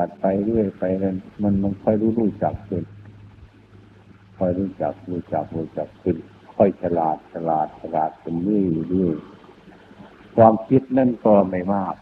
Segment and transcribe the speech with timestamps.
[0.04, 2.84] ัดไปเรื่อยไปนั้นมันมันค่อยรู้รู้จักขึ้น
[4.38, 6.16] ค่อยรู้จักรู้จักรู้จักขึ้น
[6.56, 9.16] ค่อยฉลาดฉลาดฉลาดขึ้นเรื่อยเรื่อย
[10.36, 11.94] ความคิดนั่นก็ไม่มาก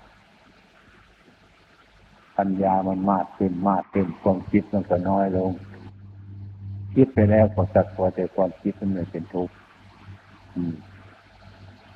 [2.38, 5.50] ปัญญามันมากขึ้นมากขึ้นความคิดมันก็น้อยลง
[6.94, 9.54] คิดไปแล้วก็สักพอแต่ความคิดมันไม่เป็นทุกข์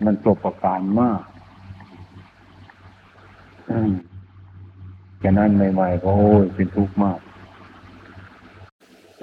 [0.04, 1.22] มันประประการมาก
[5.20, 7.18] แค่นั้นใหม่ๆก็โอ้ยเป็นทุกข์มาก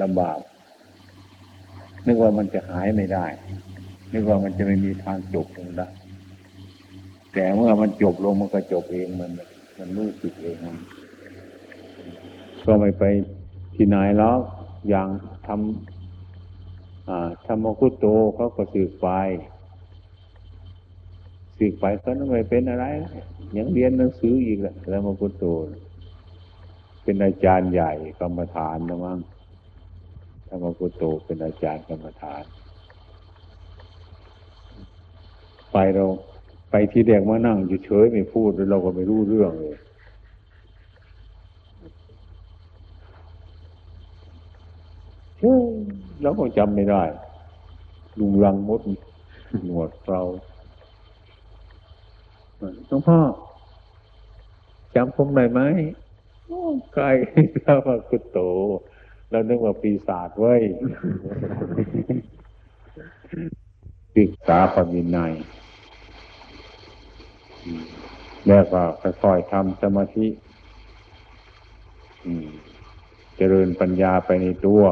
[0.01, 0.37] ลำบาก
[2.05, 3.25] นึกว่ามันจะหายไม่ได้
[4.13, 5.87] นึกว่ามันจะไม่มีทางจบลงได้
[7.33, 9.31] แต่เมื่อมันจบลงมันก็จบเองมัน
[9.77, 10.77] มันรู้สึกเองมัน
[12.65, 13.03] ก็ไม่ไป
[13.75, 14.35] ที่ไหนแล้ว
[14.89, 15.07] อย่าง
[15.47, 18.05] ทำธรรมกุตโต
[18.35, 19.07] เขาก็สืบไป
[21.57, 22.85] สืบไปเขาไม่เป็นอะไร
[23.57, 25.45] ยังเรียนหนังสืออีกแหละธรรมกุตโต
[27.09, 29.19] เป็นอาจารย์ใหญ่กรรมฐานนะมั้ง
[30.47, 32.43] ธรรมกุตโตเป็นอาจารย์กรรมฐาน
[35.71, 36.05] ไปเรา
[36.71, 39.77] ไปที่เด็กมานั่งอยู่เฉยไม่พูดเราก็ไม่รู้เรื่องเลย
[46.21, 47.03] แล้วก็จำไม่ได้
[48.19, 48.81] ลุงรังมด
[49.65, 50.21] หนวดเรา
[52.87, 53.19] หลวงพ่อ
[54.95, 55.61] จำผมได้ไหม
[56.93, 57.05] ไกล
[57.65, 58.39] ข้ามากุโต
[59.29, 60.55] เรานึกว่าปีศาจไว้
[64.15, 65.33] ศึกษาปวินัย
[68.47, 70.27] แล้วก็ค่อยๆทำสมาธิ
[73.37, 74.83] เจริญปัญญาไปในตัว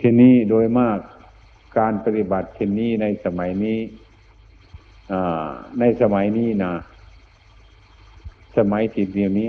[0.00, 0.98] ที่นี้โดยมาก
[1.78, 3.78] การปฏิบัติเช่นนี้ในสมัยนี้
[5.80, 6.74] ในสมัยนี้นะ
[8.56, 9.48] สมัยที่เดียวนี้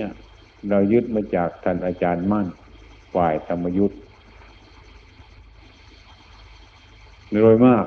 [0.69, 2.47] เรายึดมาจากท่านอาจารย์มั่น
[3.15, 3.99] ฝ่ายธรรมยุทธ์
[7.33, 7.85] โดยมาก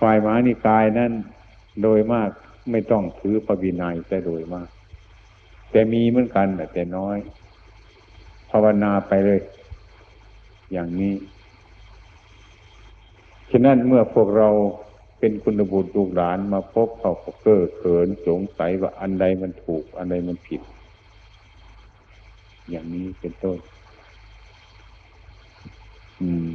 [0.00, 1.12] ฝ่ายมานิกายนั้น
[1.82, 2.30] โดยมาก
[2.70, 4.68] ไม่ต้องถือพระวินัยแต่โดยมาก
[5.70, 7.18] แต่มีเหมือนกันแต่น้อย
[8.50, 9.40] ภาวนาไปเลย
[10.72, 11.14] อย่างนี้
[13.50, 14.48] ฉะนั้นเมื่อพวกเรา
[15.26, 17.12] เป็นคุณบุตรลูกหลานมาพบเขา
[17.42, 20.62] เก้อเขินสงสัยว่าอันใดมันถูก อันใดมันผิด
[22.70, 23.58] อย่างนี้เป็นต้น
[26.20, 26.54] อืม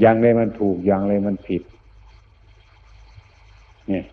[0.00, 1.62] อย่างใดมันถูกอย่างไรมันผิด
[3.88, 4.06] เนี่ย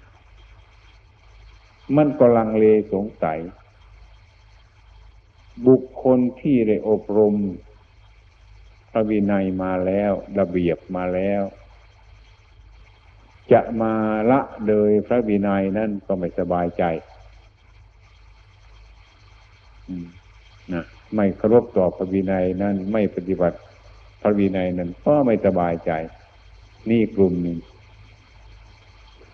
[1.97, 3.39] มันก็ลังเลสงสัย
[5.67, 7.35] บุคคลที่ได้อบรม
[8.89, 11.43] พระวินัยมาแล้ว ระเบียบมาแล้ว
[13.51, 13.93] จะมา
[14.31, 16.83] ละเลยพระวินัยนั่นก็ไม่สบายใจ
[20.73, 20.83] นะ
[21.15, 23.57] ไม่เคารพต่อพระวินัยนั่นไม่ปฏิบัติ
[24.21, 25.91] พระวินัยนั้นก็ไม่สบายใจ
[26.89, 27.57] นี่กลุ่มหนึ่ง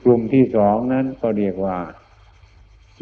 [0.04, 1.78] กลุ่มที่สองนั้นก็เรียกว่า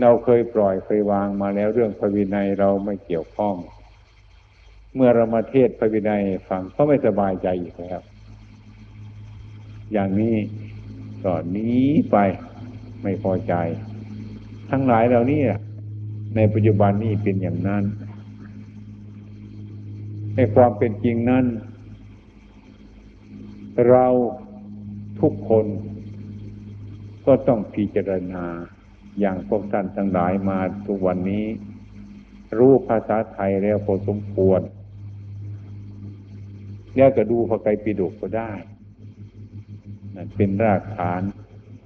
[0.01, 3.55] เราเคยปล่อยเคยวางมาแล้วเรื่องพระวินัยเราไม่เกี่ยวข้อง
[4.95, 7.99] เมื่อเรามาเทศพระวินัยฟังก็ไม่สบายใจอีกแล้ว
[9.93, 10.35] อย่างนี้
[11.23, 12.17] ก็นี้ไป
[13.01, 13.53] ไม่พอใจ
[14.71, 15.41] ทั้งหลายเหล่านี้
[16.35, 17.83] ในปัจจุบันนี้เป็นอย่างนั้น
[20.35, 21.45] ในความเป็นจริงนั้น
[23.89, 24.07] เรา
[25.21, 25.65] ทุกคน
[27.25, 28.45] ก็ต้องพิจารณา
[29.19, 31.45] อย่างพวกท่านทั้งหลายมาทุกวันนี้
[32.57, 34.61] รู้ภาษาไทยแล้วพอสมควร
[36.97, 38.51] แล้วก็ดูพระไตรปิฎกก็ได้
[40.35, 41.21] เป็นรากฐาน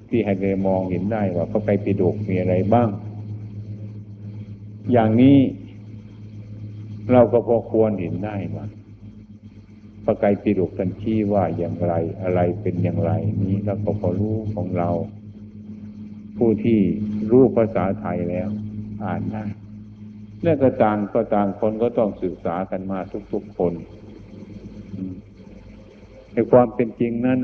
[0.09, 2.89] ที่ให้เรามองเห็นได้ว่าพระไตรปิฎกมีอะไรบ้าง
[4.91, 5.37] อย่างนี้
[7.11, 8.65] เราก็พอควรเห็นได้ว่า
[10.03, 11.93] พระไตรปิฎกกันชี้ว่าอย่างไร
[12.23, 13.11] อะไรเป็นอย่างไร
[13.43, 14.89] นี้เราก็พอรู้ของเรา
[16.37, 16.79] ผู้ที่
[17.31, 18.49] รู้ภาษาไทยแล้ว
[19.03, 19.45] อ่านได้
[20.41, 22.99] เรื่องก็ต่างก็ต่างคนก็ต้องศึกษากันมา
[23.33, 23.73] ทุกๆคน
[26.31, 27.39] ในความเป็นจริงนั้น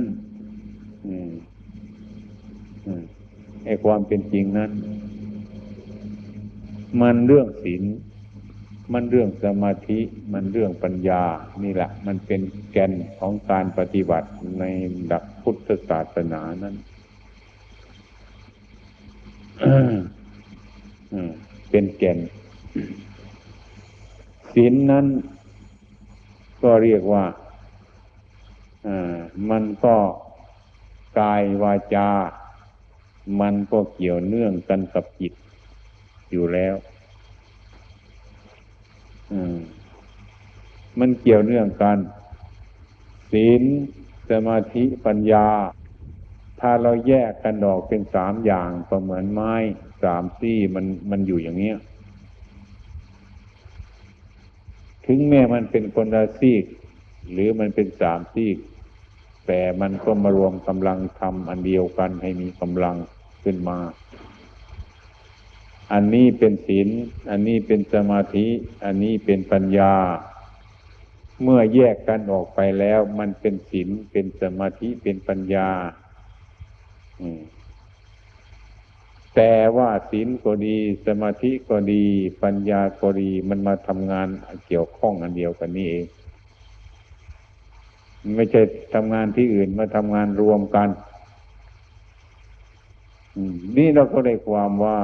[3.63, 4.71] ในความเป็นจริงนั้น
[7.01, 7.83] มันเรื่องศีล
[8.94, 10.00] มันเรื่องสมาธิ
[10.33, 11.24] มันเรื่องปัญญา
[11.63, 14.63] นี่แหละ มันเป็นแกนของการปฏิบัติใน
[15.12, 16.75] ดักพุทธศาสนานั้น
[21.69, 22.19] เป็นแกน
[24.53, 25.06] ศีลนั้น
[26.63, 27.25] ก็เรียกว่า
[29.50, 29.95] มันก็
[31.19, 32.10] กายวาจา
[33.42, 35.34] มันก็เกี่ยวเนื่องกันกับจิต
[36.31, 36.75] อยู่แล้ว
[39.31, 39.56] อืม
[41.00, 41.98] มันเกี่ยวเนื่องกัน
[43.31, 43.63] ศีล
[44.30, 45.48] สมาธิปัญญา
[46.60, 49.54] ถ้าเราแยกกันออกเป็นสามอย่างก็เหมือนไม้
[50.04, 51.78] สามซี่มันมันอยู่อย่างเนี้ย
[55.06, 56.66] ถึงแม้มันเป็นคนละซีก
[57.31, 58.58] หรือมันเป็นสามซีก
[59.48, 62.96] แต่มันก็มารวมกำลังทำอันเดียวกันให้มีกำลัง
[63.44, 63.78] ขึ้นมา
[65.94, 66.88] อันนี้เป็นศีล
[67.30, 68.48] อันนี้เป็นสมาธิ
[68.86, 69.94] อันนี้เป็นปัญญา
[71.44, 75.70] เมื่อแยกกันออกไปแล้ว มันเป็นศีล เป็นสมาธิ เป็นปัญญา
[79.36, 80.76] แต่ว่าศีลก็ดี
[81.08, 82.04] สมาธิก็ดี
[82.44, 84.28] ปัญญาก็ดี มันมาทำงาน
[84.68, 86.06] เกี่ยวข้องอันเดียวกันนี่เอง
[88.36, 88.62] ไม่ใช่
[88.94, 90.90] ทำงานที่อื่นมาทำงานรวมกัน
[93.78, 95.00] นี่เราก็ได้ความว่า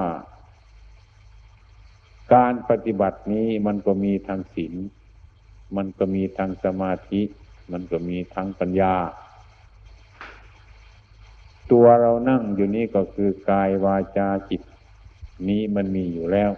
[2.33, 4.73] การปฏิบัตินี้มันก็มีทางศีล
[5.75, 7.21] มันก็มีทางสมาธิ
[7.71, 8.95] มันก็มีทางปัญญา
[11.71, 14.61] ตัวเรานั่งอยู่นี่ก็คือกายวาจาจิต
[15.49, 16.51] นี้มันมีอยู่แล้ว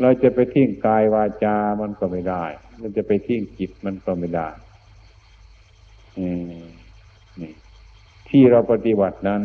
[0.00, 2.44] เราจะไปทิ้งกายวาจา มันก็ไม่ได้
[2.78, 4.48] เราจะไปทิ้งจิตมันก็ไม่ได้
[8.28, 9.42] ที่เราปฏิบัตินั้น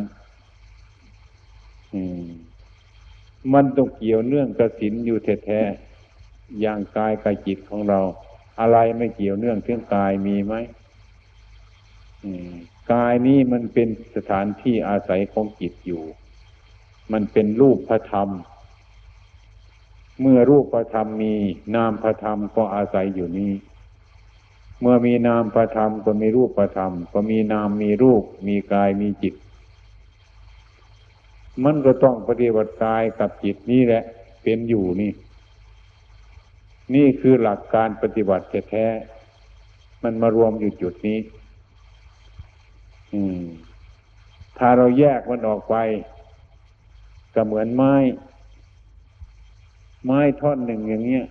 [3.53, 7.99] มันต้องเกี่ยวเนื่องกับศีลอยู่แท้ๆอย่างกายกับจิตของเรา
[8.59, 10.55] อะไรไม่เกี่ยวเนื่องเรื่องกายมีไหม
[12.93, 16.03] กายนี้มันเป็นสถานที่อาศัยของจิตอยู่
[17.11, 18.29] มันเป็นรูปพระธรรม
[20.21, 21.33] เมื่อรูปพระธรรมมี
[21.75, 23.51] นามพระธรรมก็อาศัยอยู่นี้
[24.85, 29.33] เมื่อมีนามพระธรรมก็มีรูปพระธรรม ก็มีนามมีรูป มีกายมีจิต
[31.63, 34.03] มันก็ต้องปฏิบัติกายกับจิตนี่แหละ
[34.43, 35.11] เป็นอยู่นี่
[36.95, 41.19] นี่คือหลักการปฏิบัติแท้ๆมันมารวมอยู่จุดนี้
[43.13, 43.41] อืม
[44.57, 45.75] ถ้าเราแยกมันออกไป
[47.33, 47.95] ก็เหมือนไม้
[50.05, 51.25] ไม้ท่อนหนึ่งอย่างเงี้ย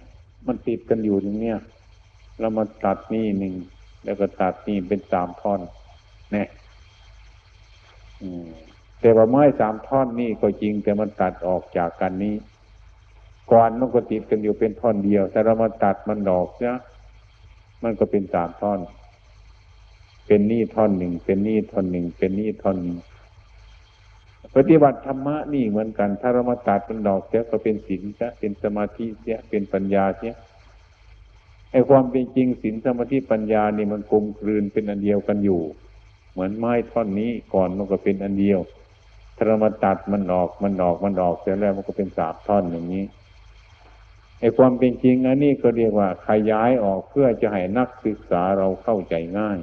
[0.47, 1.59] มันติดกันอยู่อย่างเนี้ย
[2.43, 3.55] เรามาตัดนี่หนึ่ง
[4.05, 5.61] แล้วก็ตัดนี่เป็นสามท่อน
[6.33, 6.49] เนี่ย
[9.01, 12.35] แต่ว่าไม้สามท่อนนี่ก็จริง แต่มันตัดออกจากกันนี้
[13.53, 16.77] ก่อนมันก็ติดกันอยู่เป็นท่อนเดียว แต่เรามาตัดมันดอกเนี่ย
[17.83, 18.81] มันก็เป็นสามท่อน
[20.27, 22.99] เป็นนี่ท่อนหนึ่งเป็นนี่ท่อนหนึ่งเป็นนี่ท่อนหนึ่ง
[24.57, 30.35] ปฏิบัติธรรมะนี่เหมือนกัน ถ้าเรามาตัดมันดอกเสียก็เป็นศีลเสียเป็นสมาธิเสียเป็นปัญญาเสีย
[31.73, 35.63] ไอ้ความเป็นจริงศีลสมาธิปัญญานี่มันกลมกลืนเป็นอันเดียวกันอยู่
[36.33, 38.61] เหมือนไม้ท่อนนี้ก่อนมันก็เป็นอันเดียว
[39.37, 43.05] ถ้าเรามาตัดมันออกมันออกมันออกเสร็จแล้วมันก็เป็นสาบท่อนอย่างนี้
[44.41, 49.59] ไอ้ความเป็นจริงอันนี้ก็เรียกว่าขยายออกเพื่อจะให้นักศึกษาเราเข้าใจง่าย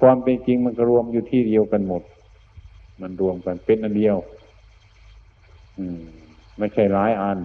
[0.00, 2.02] ความเป็นจริงมันก็รวมอยู่ที่เดียวกันหมด
[3.00, 4.16] มันรวมกันเป็นอันเดียว
[5.78, 6.00] อืม
[6.58, 7.38] ไม่ใช่หลายอัน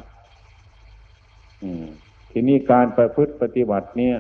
[1.64, 1.86] อืม
[2.36, 4.18] ทีนี้การประพฤติปฏิบัติเนี่ย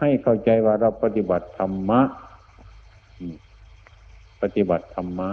[0.00, 2.00] ให้เข้าใจว่าเราปฏิบัติธรรมะ
[4.42, 5.30] ปฏิบัติธรรมะ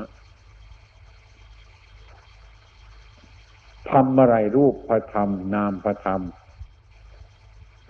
[3.92, 6.22] ทำอะไรรูปพระธรรม นามพระธรรม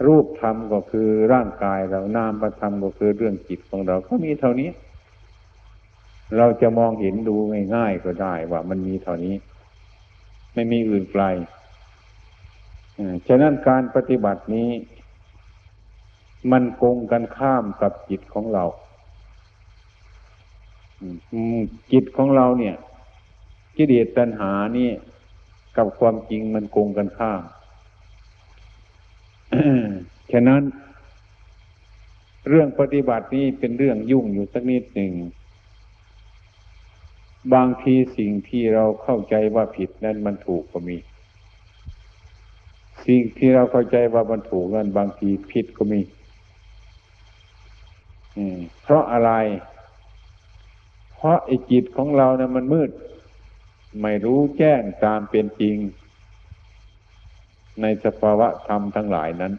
[0.08, 4.70] รูปธรรมก็คือร่างกายเรานามพระธรรมก็คือเรื่องจิตของเราก็มีเท่านี้
[6.38, 7.36] เราจะมองเห็นดู
[7.76, 9.36] ง่ายๆก็ได้ว่ามันมีเท่านี้
[10.54, 11.24] ไม่มีอื่นไกล
[13.28, 14.70] ฉะนั้นการปฏิบัตินี้
[16.52, 18.64] มันโกงกันข้ามกับจิตของเรา
[21.92, 22.76] จิตของเราเนี่ย
[23.78, 24.90] กิเลสตัณหานี่
[25.78, 27.42] กับความจริงมันโกงกันข้าม
[30.32, 30.62] ฉะนั้น
[32.50, 35.14] เรื่องปฏิบัตินี้เป็นเรื่องยุ่งอยู่สักนิดหนึ่ง
[37.54, 40.98] บางทีสิ่งที่เราเข้าใจว่าผิดนั้นมันถูกก็มี
[43.10, 46.02] สิ่งที่เราเข้าใจว่ามันถูกนั้นบางทีผิดก็มี
[48.82, 49.32] เพราะอะไร
[51.16, 52.90] เพราะไอ้จิตของเราเนะี่ยมันมืด
[54.02, 55.78] ไม่รู้แจ้งตามเป็นจริง
[57.82, 59.54] ในสภาวะธรรมทั้งหลายนั้น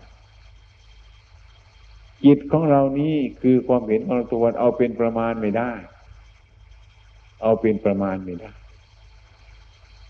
[2.25, 5.73] จิตของเรานี้คือความเห็นของตัวเอาเป็นประมาณไม่ได้
[7.43, 8.53] เอาเป็นประมาณไม่ได้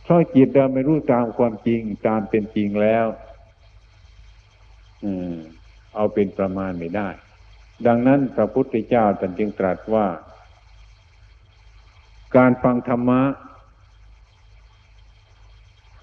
[0.03, 3.07] เพราะจิตเราไม่รู้ตามความจริงตามเป็นจริงแล้ว
[5.95, 7.09] เอาเป็นประมาณไม่ได้
[7.87, 10.07] ดังนั้นพระพุทธเจ้าตรัสจึงตรัสว่า
[12.37, 13.23] การฟังธรรมะ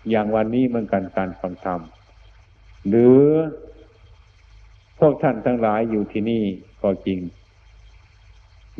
[0.09, 1.81] อย่างวันนี้เหมือนกันการฟังธรรม
[2.87, 3.21] หรือ
[4.99, 6.43] พวกท่านทั้งหลายอยู่ที่นี่
[6.81, 7.19] ก็จริง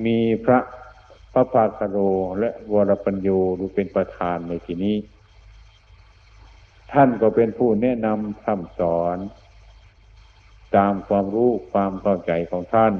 [0.06, 0.60] มีพระ
[1.34, 1.98] พระภาคโร
[2.40, 4.96] และวรปัญโยดูเป็นประธานในที่นี้
[6.94, 9.18] ท่านก็เป็นผู้แนะนำคำสอน
[10.78, 12.94] ตามความรู้ความเข้าใจของท่าน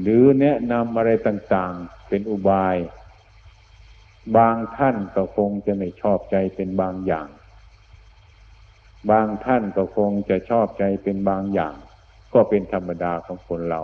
[0.00, 2.76] หรือแนะนำอะไรต่างๆเป็นอุบาย
[4.36, 7.28] บางท่านก็คงจะไม่ชอบใจเป็นบางอย่าง
[9.10, 11.74] บางท่านก็คงจะชอบใจเป็นบางอย่าง
[12.34, 13.82] ก็เป็นธรรมดาของคนเรา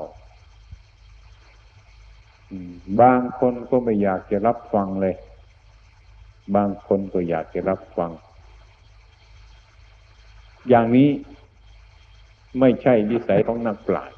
[3.00, 5.14] บางคนก็ไม่อยากจะรับฟังเลย
[6.56, 8.10] บางคนก็อยากจะรับฟัง
[10.68, 11.08] อย่างนี้
[12.60, 14.16] ไม่ใช่วิสัยของนักปราชญ์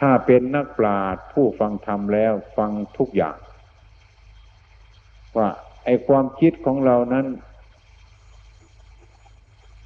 [0.00, 3.36] ถ้าเป็นนักปราชญ์ผู้ฟังธรรมแล้วฟังทุกอย่าง
[5.36, 5.48] ว่า
[5.84, 7.26] ไอความคิดของเรานั้น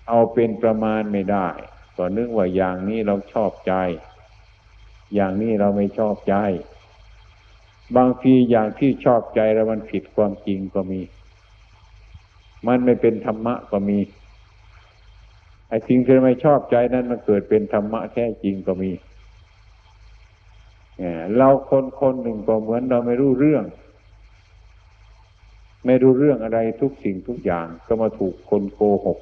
[0.09, 1.49] เอาเป็นประมาณไม่ได้
[1.97, 3.75] ก็นึกว่าอย่างนี้เราชอบใจ
[5.15, 6.35] อย่างนี้เราไม่ชอบใจ
[7.97, 11.01] บางทีอย่างที่ชอบใจแล้วมันผิดความจริงก็มี
[12.67, 13.99] มันไม่เป็นธรรมะก็มี
[15.69, 18.91] ไอ้สิ่งที่ไม่ชอบใจนั้นมันเกิดเป็นธรรมะแท้จริงก็มี
[21.37, 23.65] เราคนคนหนึ่งก็เหมือนเราไม่รู้เรื่อง
[25.87, 29.19] ไม่รู้เรื่องอะไรทุกสิ่งทุกอย่างก็มาถูกคนโกหก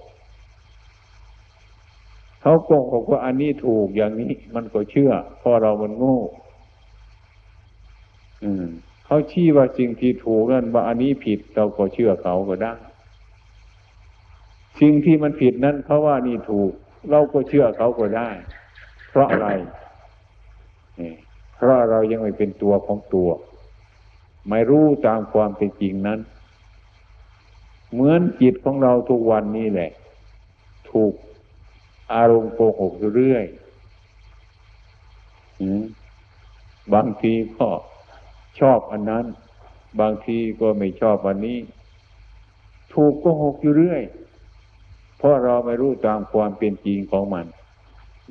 [2.41, 6.19] เขาโกหกว่าอันนี้ถูกอย่างนี้ มันก็เชื่อเพราะเรามันโง่
[9.07, 12.73] เขาชี้ว่าสิ่งที่ถูกนั่นว่าอันนี้ผิดเราก็เชื่อเขาก็ได้
[14.81, 16.71] สิ่งที่มันผิดนั้นเพราะว่านี่ถูก
[17.11, 18.31] เราก็เชื่อเขาก็ได้
[19.11, 19.49] เพราะอะไร
[21.57, 23.29] เพราะเรายังไม่เป็นตัวของตัว
[24.49, 26.21] ไม่รู้ตามความเป็นจริงนั้น
[27.93, 29.91] เหมือนจิตของเราทุกวันนี้แหละ
[30.91, 31.13] ถูก
[32.15, 33.45] อารมณ์โกหกอยู่เรื่อย
[36.95, 37.69] บางทีก็
[38.61, 39.25] ชอบอันนั้น
[40.01, 41.59] บางทีก็ไม่ชอบอันนี้
[42.95, 44.03] ถูกโกหกอยู่เรื่อย
[45.19, 47.47] เพราะเราไม่รู้ตามความเป็นจริงของมัน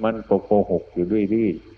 [0.04, 1.74] มันก็โกหกอยู่เรื่อยๆ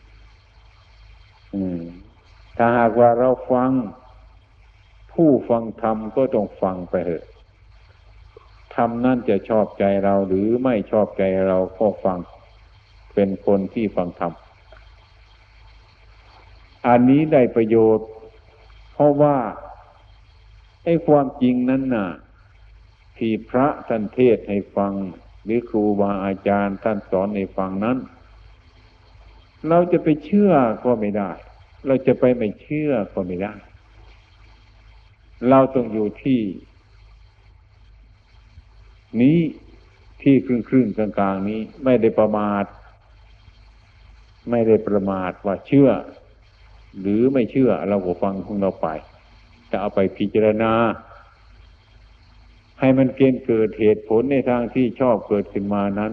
[2.58, 3.72] ถ้าหากว่าเราฟัง
[5.14, 7.26] ผู้ฟังธรรมก็ต้องฟังไปเถอะ
[8.76, 12.20] ธรรมนั่นจะชอบใจเราหรือไม่ชอบใจเราก็ฟัง
[13.14, 14.34] เป็นคนที่ฟังธรรม
[16.88, 18.08] อันนี้ได้ประโยชน์
[18.94, 19.38] เพราะว่า
[20.84, 22.08] ไอ้ความจริงนั้นน่ะ
[23.18, 24.94] ที่พระท่านเทศให้ฟัง
[25.44, 27.98] หรือครูบาอาจารย์ท่านสอนให้ฟังนั้น
[29.70, 30.52] เราจะไปเชื่อ
[30.86, 31.32] ก็ไม่ได้
[31.88, 33.54] เราจะไปไม่เชื่อก็ไม่ได้
[35.50, 36.42] เราต้องอยู่ที่
[39.22, 39.40] นี้
[40.22, 42.66] ที่ครึ่งครึ่งกลางกลางนี้ไม่ได้ประมาท
[44.50, 45.90] ไม่ได้ประมาทว่าเชื่อ
[47.00, 48.88] หรือไม่เชื่อเราก็ฟังของเราไป
[49.72, 50.72] จะเอาไปพิจารณา
[52.80, 56.12] ให้มันเกณฑ์เกิดเหตุผลในทางที่ชอบเกิดขึ้นมานั้น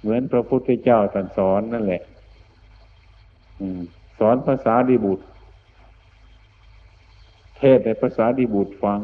[0.00, 2.02] เหมือนพระพุทธเจ้าตรัสสอนนั่นแหละ
[4.18, 5.24] สอนภาษาดีบุตร
[7.58, 9.00] เทศในภาษาดีบุตรฟัง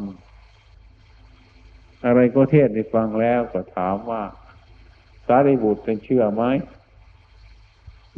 [2.06, 4.22] อะไรก็เทศในฟังแล้วก็ถามว่า
[5.26, 6.42] สารีบุตรเป็นเชื่อไหม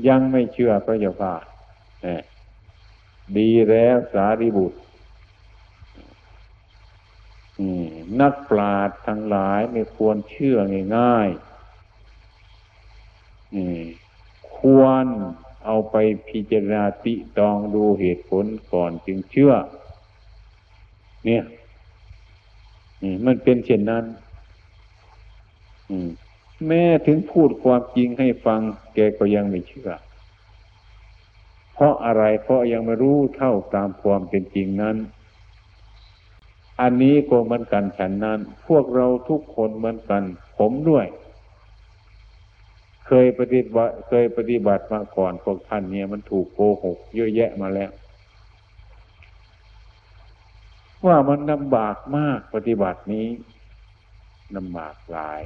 [0.08, 1.34] ยังไม่เชื่อพระเจ้าค่ะ
[3.38, 4.78] ดีแล้วสารีบุตร
[8.20, 10.58] นักปราชญ์ทั้งหลายไม่ควรเชื่อ
[10.96, 15.04] ง่ายๆควร
[15.64, 15.96] เอาไป
[16.28, 19.52] พิจารณาติตองดูเหตุผลก่อนจึงเชื่อ
[21.26, 21.44] เนี่ย
[23.26, 24.04] มันเป็นเช่นนั้น
[26.66, 28.60] แม้ถึงพูดความจริงให้ฟัง
[28.94, 29.90] แกก็ยังไม่เชื่อ
[31.74, 34.96] เพราะอะไรเพราะยังไม่รู้เท่าตามความเป็นจริงนั้น
[36.80, 40.22] อันนี้ก็เหมือนกันฉันนั้น พวกเราทุกคนเหมือนกัน
[40.58, 41.06] ผมด้วย
[43.06, 47.90] เคยปฏิบัติเคยปฏิบัติมาก่อนพวกท่านเนี่ยมันถูกโกหกเยอะแยะมาแล้ว
[51.06, 53.26] ว่ามันลำบากมากปฏิบัตินี้
[54.56, 55.42] ลำบากหลาย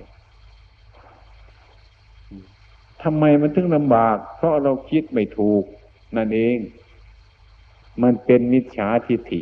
[3.03, 5.65] ทำไมมันถึงลำบาก เพราะเราคิดไม่ถูก
[6.17, 6.57] นั่นเอง
[8.03, 9.41] มันเป็นมิจฉาทิฏฐิ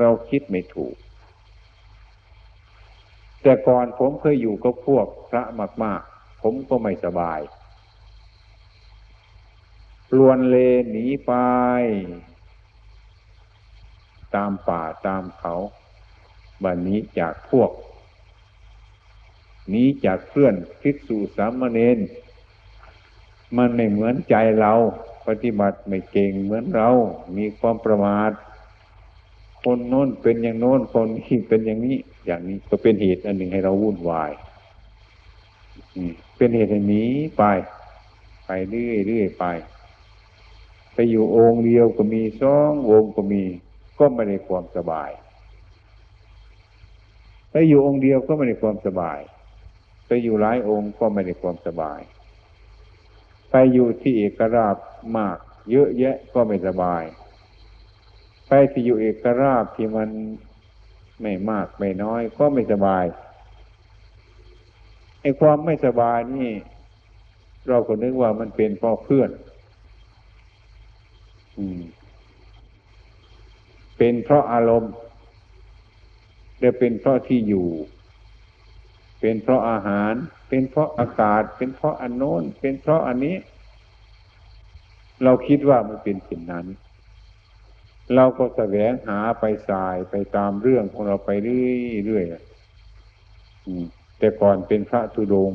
[0.00, 0.96] เราคิดไม่ถูก
[3.42, 5.42] แต่ก่อนผมเคยอยู่กับพวกพระ
[5.84, 7.40] มาก ๆ ผมก็ไม่สบาย
[10.16, 10.56] ลวนเล
[10.90, 11.32] หนีไป
[14.34, 15.54] ตามป่าตามเขา
[16.62, 17.70] บันนี้จากพวก
[19.72, 21.98] นี้จากเพื่อนภิกษุสามเณร
[23.56, 24.72] มันไม่เหมือนใจเรา
[25.26, 26.88] ปฏิบัติไม่เก่งเหมือนเรา
[27.36, 28.30] มีความประมาท
[29.64, 34.30] คนโน้นเป็นอย่างโน้นคนนี้เป็นอย่างนี้ อย่างนี้ก็เป็นเหตุอันหนึ่งให้เราวุ่นวาย
[36.36, 37.04] เป็นเหตุให้หนี
[37.38, 37.44] ไป
[38.46, 39.44] ไปเรื่อยเรื่อยไป
[40.94, 43.42] ไปอยู่องค์เดียวก็มีสององค์ก็มี
[43.98, 45.10] ก็ไม่ได้ความสบาย
[47.50, 49.18] ไปอยู่องค์เดียวก็ไม่ได้ความสบาย
[50.06, 52.00] ไปอยู่หลายองค์ก็ไม่ได้ความสบาย
[53.50, 54.76] ไปอยู่ที่เอกราบ
[55.16, 55.36] มาก
[55.70, 57.02] เยอะแยะก็ไม่สบาย
[58.52, 60.08] ไปที่อยู่เอกราบที่มัน
[61.22, 63.04] ไม่มากไม่น้อยก็ไม่สบาย
[65.20, 66.50] ไอ้ความไม่สบายนี่
[67.68, 69.30] เราก็นึกว่ามันเป็นเพราะเพื่อน
[71.58, 71.80] อืม
[73.96, 74.92] เป็นเพราะอารมณ์
[76.58, 77.68] เดี๋ยวเป็นเพราะที่อยู่
[79.20, 80.12] เป็นเพราะอาหาร
[80.48, 83.36] เป็นเพราะอากาศ เป็นเพราะอันโน้น เป็นเพราะอันนี้
[85.24, 86.66] เราคิดว่ามันเป็นสิ่งนั้น
[88.14, 91.30] เราก็แสวงหาไปสายไปตามเรื่องของเราไป
[92.04, 95.50] เรื่อยๆแต่ก่อนเป็นพระธุดง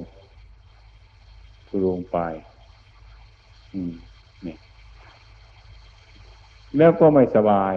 [1.68, 2.18] ธุดงไป
[4.46, 4.56] นี่
[6.78, 7.76] แล้วก็ไม่สบาย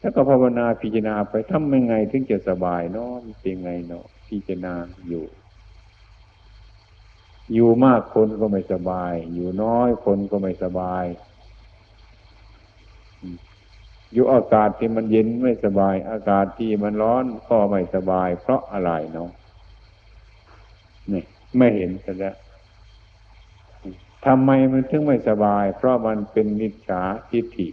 [0.00, 4.74] แล้วก็ภาวนาพิจารณาไปทำยังไงถึงจะสบายเนาะเป็นไงเนาะพิจารณา
[5.08, 5.26] อยู่
[7.54, 11.04] อยู่มากคนก็ไม่สบาย อยู่น้อยคนก็ไม่สบาย
[14.12, 19.30] อยู่อากาศที่มันเย็นไม่สบาย อากาศที่มันร้อนก็ไม่สบาย เพราะอะไรเนาะ
[21.12, 21.22] นี่
[21.58, 22.36] ไม่เห็นกันแล้ว
[24.26, 27.68] ทำไมมันถึงไม่สบาย เพราะมันเป็นมิจฉาทิฏฐิ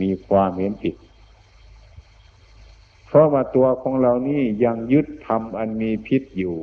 [0.00, 0.94] มีความเห็นผิด
[3.06, 6.58] เพราะว่าตัวของเรานี่ยังยึดทำอันมีพิษอยู่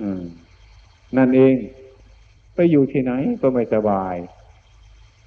[0.00, 0.22] อืม
[1.16, 1.54] นั่นเอง
[2.60, 4.14] ไปอยู่ที่ไหนก็ไม่สบาย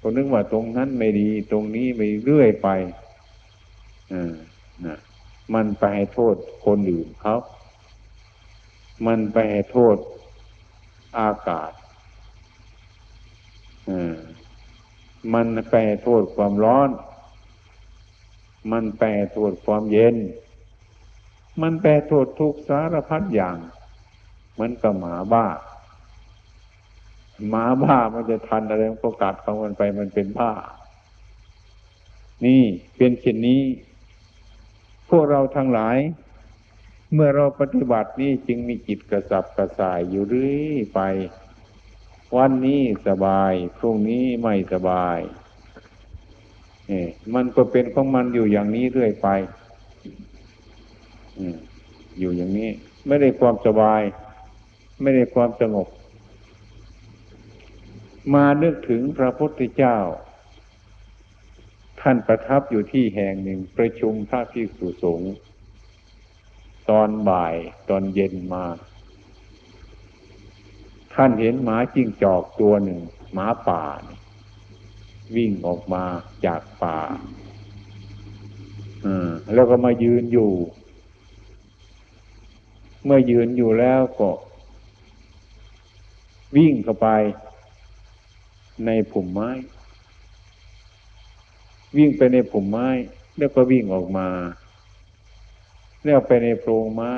[0.00, 2.68] ก็นึกว่าตรงนั้นไม่ดี ตรงนี้ไม่เรื่อยไป
[4.12, 4.34] อ่า
[4.86, 4.98] นะ
[5.54, 7.36] มันไปให้โทษคนอื่นเขา
[9.06, 9.96] มันไปให้โทษ
[11.18, 11.72] อากาศ
[13.90, 14.16] อ่า
[15.34, 16.90] มันไปให้โทษความร้อน
[18.72, 20.16] มันไปโทษความเย็น
[21.62, 23.56] มันไปโทษทุกสารพัดอย่าง
[24.60, 25.46] มันก็หมาบ้า
[27.48, 30.52] หมาบ้ามันจะทันอะไรมันก็กัดของมันไปมันเป็นบ้า
[32.44, 32.62] นี่
[32.96, 33.62] เป็นเช่นนี้
[35.08, 35.98] พวกเราทั้งหลาย
[37.12, 41.00] เมื่อเราปฏิบัตินี่จึงมีจิตกระสับกระส่ายอยู่เรื่อยไป
[42.36, 45.18] วันนี้สบายพรุ่งนี้ไม่สบาย
[46.90, 49.28] นี่มันก็เป็นของมันอยู่อย่างนี้เรื่อยไป
[52.18, 52.70] อยู่อย่างนี้
[53.06, 54.02] ไม่ได้ความสบาย
[55.02, 55.88] ไม่ได้ความสงบ
[58.34, 59.98] มานึกถึงพระพุทธเจ้า
[62.00, 65.32] ท่านประทับอยู่ที่แห่งหนึ่งประชุมพระภิกษุสงฆ์
[66.90, 67.54] ตอนบ่าย
[67.88, 68.64] ตอนเย็นมา
[71.14, 73.00] ท่านเห็นหมาจิ้งจอกตัวหนึ่ง
[73.32, 73.84] หมาป่า
[75.36, 76.04] วิ่งออกมา
[76.46, 76.98] จากป่า
[79.54, 80.52] แล้วก็มายืนอยู่
[83.04, 84.30] เมื่อยืนอยู่แล้วก็
[86.56, 87.08] วิ่งเข้าไป
[88.86, 89.50] ในผุ่มไม้
[91.96, 92.88] วิ่งไปในผุ่มไม้
[93.38, 94.28] แล้วก็วิ่งออกมา
[96.04, 97.12] แล้วไปในโพรงไม้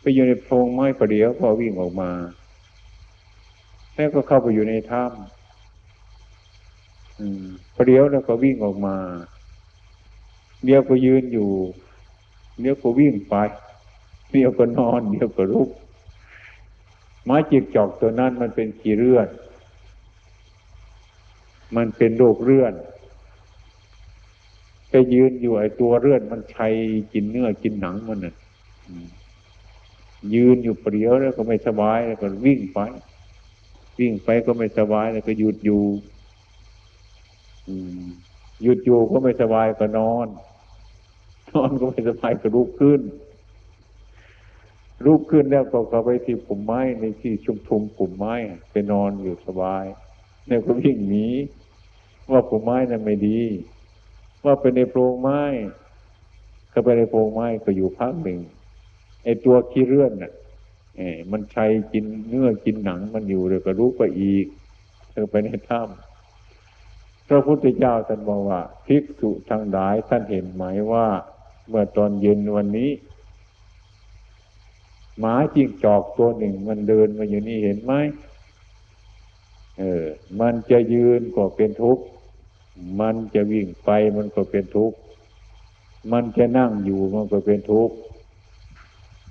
[0.00, 2.10] ไปอยู่ในโพรงไม้ประเดี๋ยวพอวิ่งออกมา
[3.94, 8.96] แล้วก็เข้าไปอยู่ในถ้ำประเดี๋ยวแล้วก็วิ่งออกมา
[10.64, 11.50] เดี๋ยวก็ยืนอยู่
[12.60, 13.34] เดี๋ยวก็วิ่งไป
[14.30, 15.70] เดี๋ยวก็นอน เดี๋ยวก็ลุก
[17.24, 19.28] ไม้จิกจอกตัวนั้นมันเป็นขี้เรื่อน
[21.76, 22.74] มันเป็นโรคเลื่อน
[24.90, 26.72] ไปยืนอยู่ไอ้ตัวเลื่อนมันชัย
[27.12, 28.34] กินเนื้อกินหนังมันน่ะ
[30.34, 32.78] ยืนอยู่เปรียวแล้วก็ไม่สบายแล้วก็วิ่งไป
[33.98, 35.84] วิ่งไปก็ไม่สบายแล้วก็หยุดอยู่
[38.62, 40.26] หยุดอยู่ก็ไม่สบายก็นอน
[41.52, 43.00] นอนก็ไม่สบายก็ลุกขึ้น
[45.06, 48.34] ลุกขึ้นแล้วก็เข้าไปที่ปุ่มไม้ในที่ชุมทุมปุ่มไม้
[48.70, 49.84] ไปนอนอยู่สบาย
[50.46, 51.28] แล้วก็วิ่งหนี
[52.32, 53.40] ว่าผงไม้นั้นไม่ดี
[54.44, 55.40] ว่าเป็นในโพรงไม้
[56.70, 58.38] เข้าไปในโพรงไม้ก็อยู่พักหนึ่ง
[59.24, 60.32] ไอ้ตัวขี้เรื่อนน่ะ
[60.96, 64.46] เอมันใช้กินเนื้อกินหนังมันอยู่เลยก็รู้ไปอีก
[65.10, 71.06] เธอไปในถ้ำพระพุทธเจ้าท่านบอกว่าภิกษุทั้งหลายท่านเห็นไหมว่า
[71.68, 72.90] เมื่อตอนเย็นวันนี้
[75.18, 77.92] หมาจิงจอกตัวหนึ่ง มันเดินมาอยู่นี่เห็นไหม
[79.78, 80.04] เออ
[80.40, 82.04] มันจะยืนก็เป็นทุกข์
[83.00, 84.96] มันจะวิ่งไปมันก็เป็นทุกข์
[86.12, 87.94] มันจะนั่งอยู่มันก็เป็นทุกข์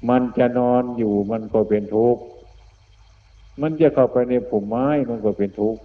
[0.10, 2.22] มันจะนอนอยู่มันก็เป็นทุกข์
[3.62, 5.80] มันจะเข้าไปในผุมไม้มันก็เป็นทุกข์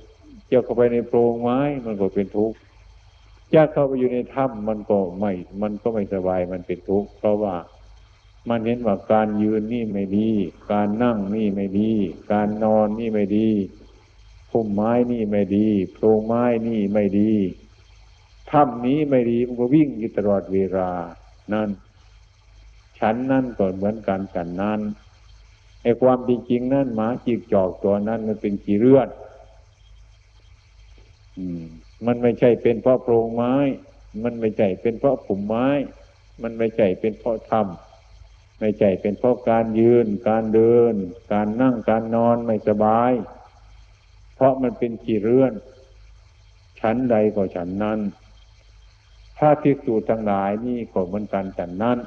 [0.50, 2.56] จะเข้าไปในโพรงไม้มันก็เป็นทุกข์
[3.54, 7.54] จะเข้าไปอยู่ในถ้ำมันก็ไม่ มันก็ไม่สบายมันเป็นทุกข์เพราะว่า
[8.48, 10.30] มันเห็นว่าการยืนนี่ไม่ดี
[10.72, 11.92] การนั่งนี่ไม่ดี
[12.32, 13.48] การนอนนี่ไม่ดี
[14.56, 17.32] พุ่มไม้นี่ไม่ดีโพรงไม้นี่ไม่ดี
[18.50, 20.90] ถ้ำนี้ไม่ดีมันก็วิ่งอยู่ตลอดเวลา
[21.52, 21.70] นั่น
[22.98, 24.80] ฉันนั่นก็เหมือนกันฉันนั้น
[25.82, 29.08] ไอ้ความจริงนั่นหมาจีกจอกตัวนั้นมันเป็นกี่เลือด
[32.06, 33.54] มันไม่ใช่เป็นเพราะโพรงไม้
[34.22, 35.68] มันไม่ใช่เป็นเพราะผุมไม้
[36.42, 40.94] มันไม่ใช่เป็นเพราะถ้ำไม่ใช่เป็นเพราะการยืน การเดิน
[41.32, 43.12] การนั่งการนอนไม่สบาย
[44.36, 45.52] เพราะมันเป็นกี่เรื่อน
[46.80, 47.98] ชั้นใดก็ฉันนั้น
[49.38, 51.98] ถ้าภิกษุทั้งหลายนี่ก็เหมือนกันฉันนั้น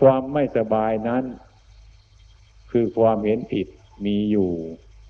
[0.00, 1.24] ความไม่สบายนั้น
[2.70, 3.66] คือความเห็นผิด
[4.04, 4.50] มีอยู่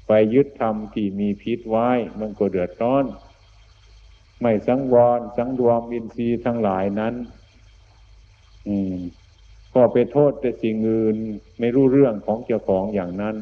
[0.07, 1.89] ไปยึดธรรมที่มีพิษไว้
[2.21, 3.05] มันก็เดือดร้อน
[4.41, 7.15] ไม่สังวร สังรวมอินทรีย์ทั้งหลายนั้น
[8.69, 8.95] อืม
[9.75, 11.17] ก็ไปโทษแต่สิ่งอื่น
[11.59, 13.37] ไม่รู้เรื่องของเจ้าของอย่างนั้น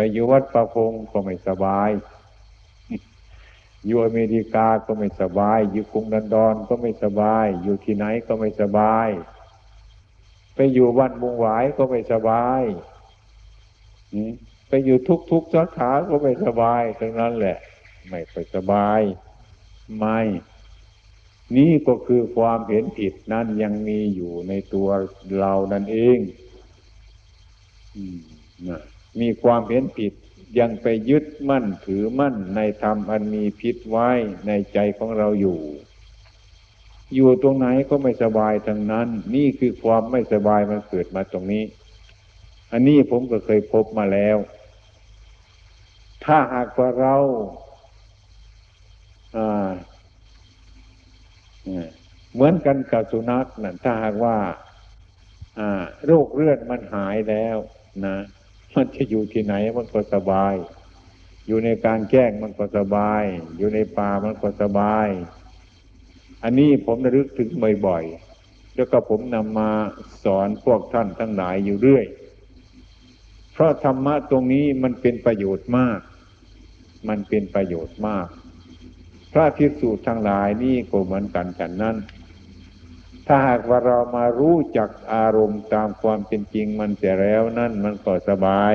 [0.00, 1.90] ไปอยู่วัดประพงก็ไม่สบาย
[3.86, 9.08] อยู่อเมริกาก็ไม่สบาย อยู่กรุงดันดอนก็ไม่สบาย อยู่ที่ไหนก็ไม่สบาย
[10.54, 12.62] ไปอยู่วัดมุงหวายก็ไม่สบาย
[14.68, 17.58] ไปอยู่ทุกทุกสาขาก็ไม่สบายทั้งนั้นแหละ
[18.08, 19.00] ไม่ค่อยสบาย
[19.98, 20.20] ไม่
[21.56, 24.88] นี่ก็คือความเห็นผิดนั่นยังมีอยู่ในตัว
[25.40, 26.18] เรานั่นเอง
[27.96, 28.18] อืม
[28.68, 28.82] นะ
[29.20, 30.12] มีความเห็นผิด
[30.58, 34.10] ยังไปยึดมั่นถือมั่นในธรรมอันมีพิษไว้
[34.46, 35.60] ในใจของเราอยู่
[37.14, 41.64] อยู่ตรงไหนก็ไม่สบายทั้งนั้น นี่คือความไม่สบายมันเกิดมาตรงนี้
[42.72, 44.36] อันนี้ผมก็เคยพบมาแล้ว
[46.24, 47.16] ถ้าหากว่าเรา
[52.34, 54.36] เหมือนกันกับสุนัขนั่นถ้าหากว่า
[56.06, 57.56] โรคเลือดมันหายแล้ว
[58.06, 58.16] นะ
[58.74, 60.54] มันจะอยู่ที่ไหนมันก็สบาย
[61.46, 63.22] อยู่ในการแจ้งมันก็สบาย
[63.56, 65.08] อยู่ในป่ามันก็สบาย
[66.42, 67.48] อันนี้ผมระลึกถึง
[67.86, 69.70] บ่อยๆแล้วก็ผมนำมา
[70.24, 72.06] สอนพวกท่านทั้งหลายอยู่เรื่อย
[73.52, 76.00] เพราะธรรมะตรงนี้มันเป็นประโยชน์มาก
[77.08, 78.26] มันเป็นประโยชน์มาก
[79.32, 81.96] พระภิกษุทั้งหลายนี่ก็เหมือนกันฉันนั้น
[83.30, 88.74] ถ้าหากว่าเรามารู้จักอารมณ์ตามความเป็นจริงมันเสียแล้วนั่นมันก็สบาย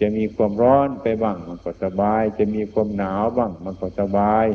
[0.00, 4.46] จะมีความร้อนไปบ้างมันก็สบาย จะมีความหนาวบ้างมันก็สบาย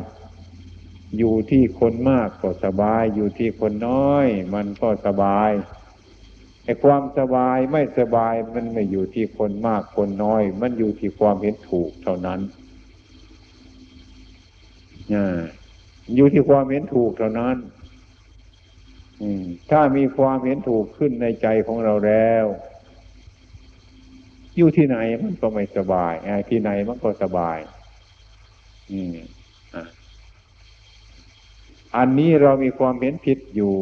[1.18, 5.50] อยู่ที่คนมากก็สบาย อยู่ที่คนน้อย มันก็สบาย
[6.64, 12.40] ไอ้ความสบายไม่สบายมันไม่อยู่ที่คนมากคนน้อย มันอยู่ที่ความเห็นถูกเท่านั้น
[16.14, 17.56] อยู่ที่ความเห็นถูกเท่านั้น
[19.70, 22.44] ถ้ามีความเห็นถูกขึ้นในใจของเราแล้ว
[24.56, 26.14] อยู่ที่ไหนมันก็ไม่สบาย
[26.50, 27.58] ที่ไหนมันก็สบาย
[28.92, 29.16] อืม
[31.96, 33.74] อันนี้เรามีความเห็นผิดอยู่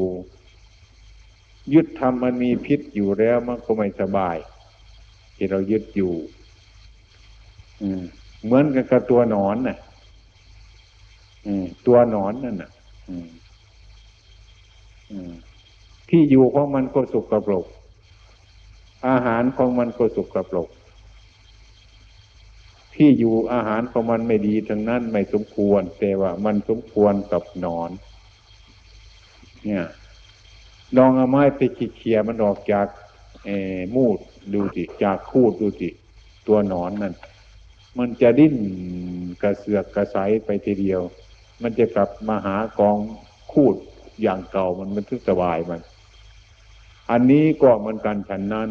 [1.75, 4.37] ยึดทำมันมีพิษอยู่แล้วมันก็ไม่สบาย
[5.37, 6.15] ที่เรายึดอยู่
[8.45, 9.79] เหมือนกับตัวหนอนน่ะ
[11.87, 12.71] ตัวหนอนนั่นน่ะ
[16.09, 17.67] ที่อยู่ของมันก็สุกกระปรก
[19.09, 20.69] อาหารของมันก็สุกกระปรก
[22.95, 27.91] ที่อยู่อาหารของมันไม่ดีทั้งนั้นไม่สมควร แต่ว่ามันสมควรกับนอน
[29.65, 29.87] เนี่ย
[30.97, 32.87] ลองเอาไม้ไปขีดเขี่ยมันออกจาก
[33.95, 34.19] มูด
[34.55, 35.89] ดูสิจากคูดดูสิ
[36.47, 37.15] ตัวหนอนนั่น
[37.99, 38.57] มันจะดิ้น
[39.43, 41.01] กระเสือกกระใสไปทีเดียว
[41.63, 42.99] มันจะกลับมาหากอง
[43.53, 43.77] คูด
[44.23, 45.81] อย่างเก่ามันมันทึกสบายมัน
[47.11, 48.69] อันนี้ก็เหมือนกันฉันนั้น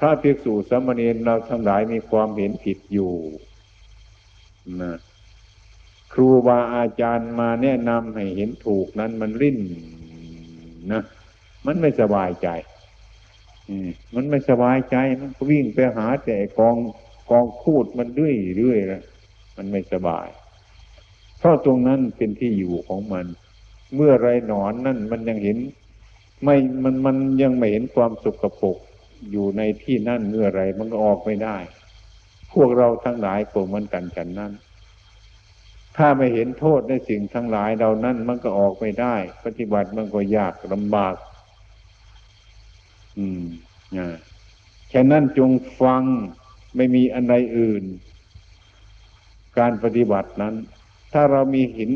[0.00, 3.12] ถ้าภิกษุสมณีเราทั้งหลายมีความเห็นผิดอยู่
[4.82, 4.94] นะ
[6.12, 9.58] ครูบาอาจารย์มาแนะนำให้เห็นถูกนั้นมันริ้น
[10.92, 11.02] นะ
[11.66, 12.48] มันไม่สบายใจ
[14.14, 16.76] มันไม่สบายใจมันก็วิ่งไปหาแต่กอง
[17.30, 19.02] กองพูดมันเรื่อยเรื่อยแล้ว
[19.56, 20.26] มันไม่สบาย
[21.38, 23.26] เพราะตรงนั้นเป็นที่อยู่ของมัน
[23.96, 25.58] เมื่อไรหนอนนั่นมันยังเห็น
[26.44, 28.78] ไม่มันมันยังไม่เห็นความสุขกระปก
[29.30, 31.56] อยู่ในที่นั่นเมื่อไรมันก็ออกไม่ได้
[32.52, 34.52] พวกเราทั้งหลายก็เหมือนกันฉันนั้น
[35.96, 41.14] ถ้าไม่เห็นโทษในสิ่งทั้งหลายเรานั้นมันก็ออกไม่ได้ ปฏิบัติมันก็ยากลำบาก
[43.18, 43.42] อืม
[43.98, 44.08] นะ
[44.92, 46.02] ฉะนั้นจงฟัง
[46.76, 47.84] ไม่มีอันใดอื่น
[49.58, 50.54] การปฏิบัตินั้น
[51.12, 51.90] ถ้าเรามีห็น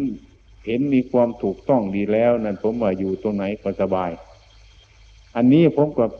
[0.68, 4.10] เห็นมีความถูกต้องดีแล้ว นั่นผมว่าอยู่ตรงไหนก็สบาย
[5.36, 6.10] อันนี้ผมกับ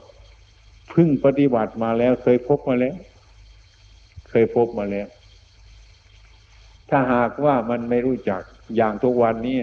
[0.95, 2.95] พึ่งปฏิบัติมาแล้ว เคยพบมาแล้ว
[4.31, 5.07] เคยพบมาแล้ว
[6.91, 8.43] ถ้าหากว่ามันไม่รู้จัก
[8.77, 9.59] อย่างทุกวันนี้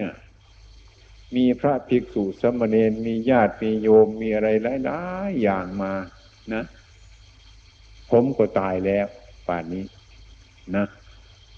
[1.36, 4.48] มีพระภิกษุสมณีมีญาติมีโยมมีอะไร
[4.84, 5.92] หลายๆอย่างมา
[6.54, 6.62] นะ
[8.10, 9.06] ผมก็ตายแล้ว
[9.48, 9.84] ป่านนี้
[10.76, 10.86] นะ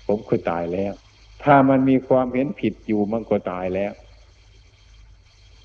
[0.06, 0.92] ผมก็ตายแล้ว
[1.44, 3.92] ถ้ามันมีความเห็นผิดอยู่มันก็ตายแล้ว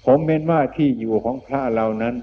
[0.06, 2.16] ผมเป็นว่าที่อยู่ของพระเรานั้น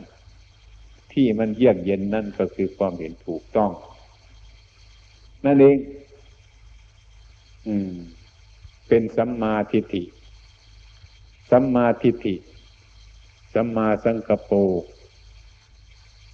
[1.13, 3.71] ที่มันเยือกเย็นนั่นก็คือความเห็นถูกต้อง
[5.45, 5.77] นั่นเอง
[7.67, 7.93] อืม
[8.89, 10.05] เป็นสัมมาทิฏฐิ
[11.51, 12.35] สัมมาทิฏฐิ
[13.55, 14.57] สัมมาสังกปร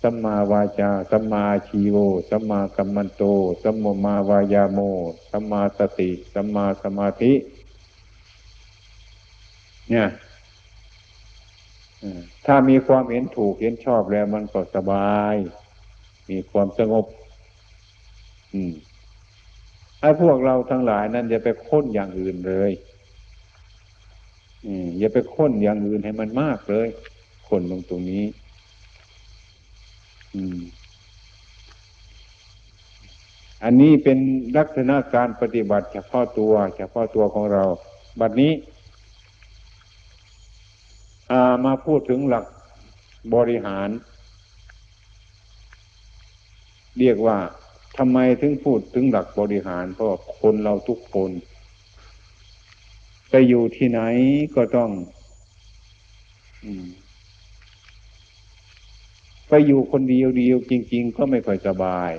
[0.02, 1.96] สัมมาวาจา สัมมาชีโว
[2.30, 3.22] สัมมากัมมันโต
[3.62, 4.80] สัมมาวายาโม
[5.30, 7.32] สัมมาสติ สัมมาสมาธิ
[9.90, 10.08] เนี่ย
[12.46, 15.34] ถ้ามีความเห็นถูกเห็นชอบแล้วมันก็สบาย
[16.30, 17.04] มีความสงบ
[18.54, 18.72] อืม
[20.00, 22.70] ไอ้พวกเราทั้งหลายนั่นอย่าไปค้นอย่างอื่นเลย
[24.66, 26.88] อืมอย่าไปค้นอย่างอื่นให้มันมากเลย
[27.48, 28.24] คนตรงตรงนี้
[33.64, 34.18] อันนี้เป็น
[34.56, 37.64] ลักษณะการปฏิบัติ เฉพาะตัว เฉพาะตัวของเรา
[38.20, 38.52] บัดนี้
[41.64, 42.44] มาพูดถึงหลัก
[43.34, 43.88] บริหาร
[46.98, 47.38] เรียกว่า
[47.96, 50.08] ทำไมถึงพูดถึงหลักบริหาร เพราะ
[50.40, 51.30] คนเราทุกคน
[53.30, 54.00] ไปอยู่ที่ไหน
[54.54, 54.90] ก็ต้อง
[56.64, 56.86] อืม
[59.48, 62.12] ไปอยู่คนเดียวเดียวจริง ๆ ก็ไม่ค่อยสบาย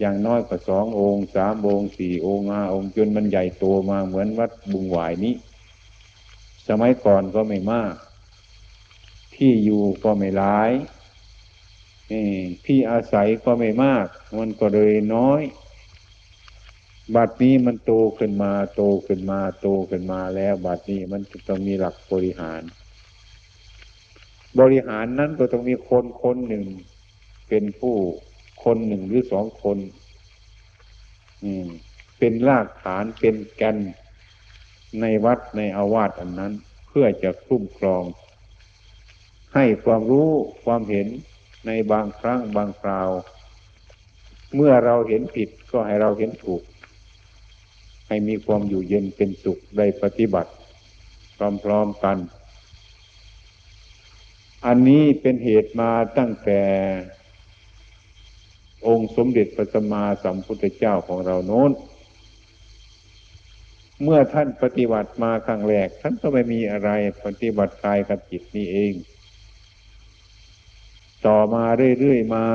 [0.00, 5.34] อย่างน้อยก็สององค์สามองค์สี่องค์ห้าองค์จนมันใหญ่โตมาเหมือนวัดบุงหวายนี้
[6.68, 7.94] สมัยก่อนก็ไม่มาก
[9.36, 10.70] ที่อยู่ก็ไม่หลาย
[12.66, 14.06] ที่อาศัยก็ไม่มาก
[14.38, 15.42] มันก็เลยน้อย
[17.14, 22.62] บัดนี้มันโตขึ้นมา โตขึ้นมา โตขึ้นมาแล้ว บัดนี้มันจะต้องมีหลักบริหาร
[24.60, 26.64] บริหารนั้นก็ต้องมีคนคนหนึ่ง
[27.48, 27.96] เป็นผู้
[28.64, 29.78] คนหนึ่งหรือสองคน
[31.44, 31.68] อืม
[32.18, 33.76] เป็นรากฐานเป็นแกน
[35.00, 36.52] ในวัดในอาวาสอันนั้น
[36.88, 38.02] เพื่อจะคุ้มครอง
[39.54, 40.30] ให้ความรู้
[40.64, 41.08] ความเห็น
[41.66, 43.10] ในบางครั้งบางคราว
[44.54, 46.62] เมื่อเราเห็นผิดก็ให้เราเห็นถูก
[48.08, 50.52] ให้มีความอยู่เย็นเป็นสุขได้ปฏิบัติ
[51.64, 52.16] พร้อมๆกัน
[54.66, 56.62] อันนี้เป็นเหตุมาตั้งแต่
[58.86, 61.70] องค์สมเด็จพระสัมมาสัมพุทธเจ้าของเราโน้น
[64.02, 66.90] เมื่อท่านปฏิบัติมาครั้งแรก ท่านก็ไม่มีอะไร
[67.24, 68.94] ปฏิบัติกายกับจิตนี่เอง
[71.26, 71.64] ต่อมา
[71.98, 72.46] เรื่อยๆมา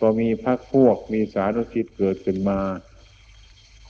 [0.00, 2.60] ก็มีพักพวกมีสารุสิทธิ์เกิดขึ้นมา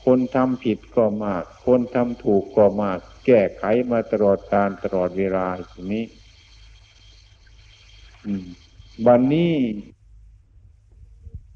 [0.04, 6.04] คนทำผิดก็มาก คนทำถูกก็มาก แก้ไขมาตลอดการตลอดเวลาอย่างนี้
[9.06, 9.54] วันนี้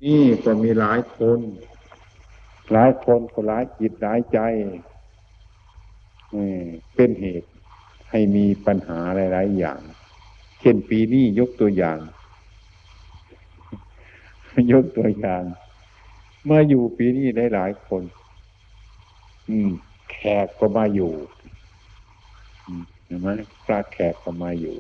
[0.05, 1.39] นี่ก็มีหลายคน
[2.73, 4.39] หลายคนก็หลายจิตหลายใจ
[6.95, 7.49] เป็นเหตุ
[8.11, 9.81] ให้มีปัญหาหลาย ๆ อย่าง
[10.61, 11.99] เช่นปีนี้ยกตัวอย่าง
[14.73, 15.43] ยกตัวอย่าง
[16.45, 18.03] เมื่ออยู่ปีนี้ได้หลายคน
[19.49, 19.71] อืม
[20.11, 21.13] แขกก็มาอยู่
[23.05, 23.29] เห็นไหม
[23.65, 24.77] พระแขกก็มาอยู่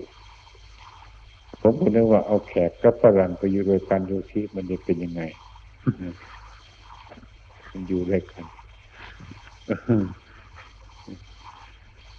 [1.62, 5.22] ผมก็นึกว่าเอาแขกกับฝรั่งไปอยู่ด้วยกันดูที่มันจะเป็นยังไง
[7.72, 8.44] มันอยู่ด้วยกัน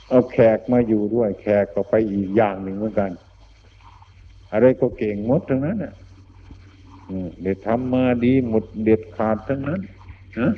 [0.10, 3.12] เอาแขกมาอยู่ด้วย แขกก็ไปอีกอย่างหนึ่งเหมือนกัน
[4.52, 5.94] อะไรก็เก่งหมดทั้งนั้นอะ
[7.42, 9.82] เด็ดทำมาดีหมดเด็ดขาดทั้งนั้น
[10.40, 10.52] นะ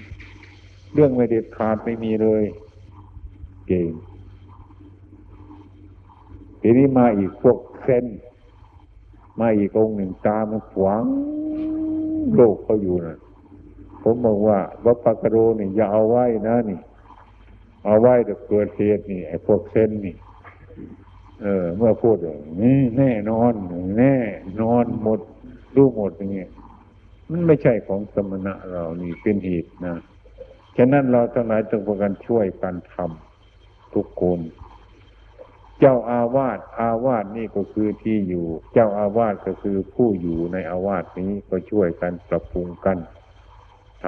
[0.93, 2.43] เรื่องไม่เด็ดขาดไม่มีเลย
[3.67, 3.91] เก่ง
[6.61, 8.05] ทีนี้มาอีกพวกเซน
[9.41, 11.03] มาอีกองหนึ่งตามันขวาง
[12.35, 13.17] โลกเขาอยู่นะ
[14.03, 16.79] ผมบอกว่าวัปปะกโรนี่อย่าเอาไว้นะนี่
[17.85, 20.15] เอาไว้เดี๋ยวเกิดเหตุนี่ไอ้พวกเส้นนี่
[21.41, 23.53] เออ เมื่อพูดอย่างนี้แน่นอน
[23.99, 24.15] แน่
[24.61, 25.19] นอนหมด
[25.75, 26.49] รู้หมดอย่างเงี้ย
[27.29, 29.95] มันไม่ใช่ของสมณะเรานี่เป็นเหตุนะ
[30.77, 34.39] ฉะนั้นเราทั้งหลายต้องประกันช่วยกันทำทุกคน
[35.83, 42.97] เจ้าอาวาสอาวาสนี่ก็คือที่อยู่ เจ้าอาวาสก็คือผู้อยู่ในอาวาสนี้ก็ช่วยกันปรับปรุงกัน
[44.01, 44.03] ท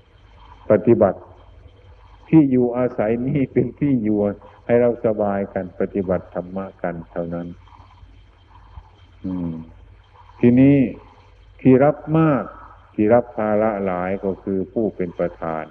[0.00, 1.20] ำปฏิบัติ
[2.28, 4.18] ที่อยู่อาศัยนี่เป็นที่อยู่
[4.66, 7.46] ให้เราสบายกันปฏิบัติธรรมะกันเท่านั้น
[9.24, 9.52] อืม
[10.40, 10.76] ทีนี้
[11.60, 12.44] ที่รับมาก
[12.94, 15.64] ที่รับภาระหลายก็คือผู้เป็นประธาน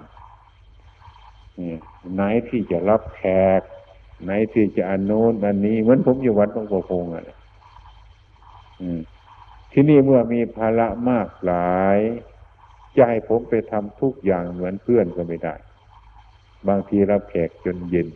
[1.58, 1.74] นี่
[2.12, 3.20] ไหนที่จะรับแข
[3.60, 3.62] ก
[4.22, 7.24] ไหนที่จะอันโน้นอันนี้เหมือนผมอยู่วัดบางโพงอะ
[9.72, 11.98] ที่นี่เมื่อมีภาระมากหลาย
[12.96, 15.54] จะให้ผมไปทำทุกอย่างเหมือนเพื่อนก็ไม่ได้
[16.68, 18.08] บางทีรับแขกจนเย็น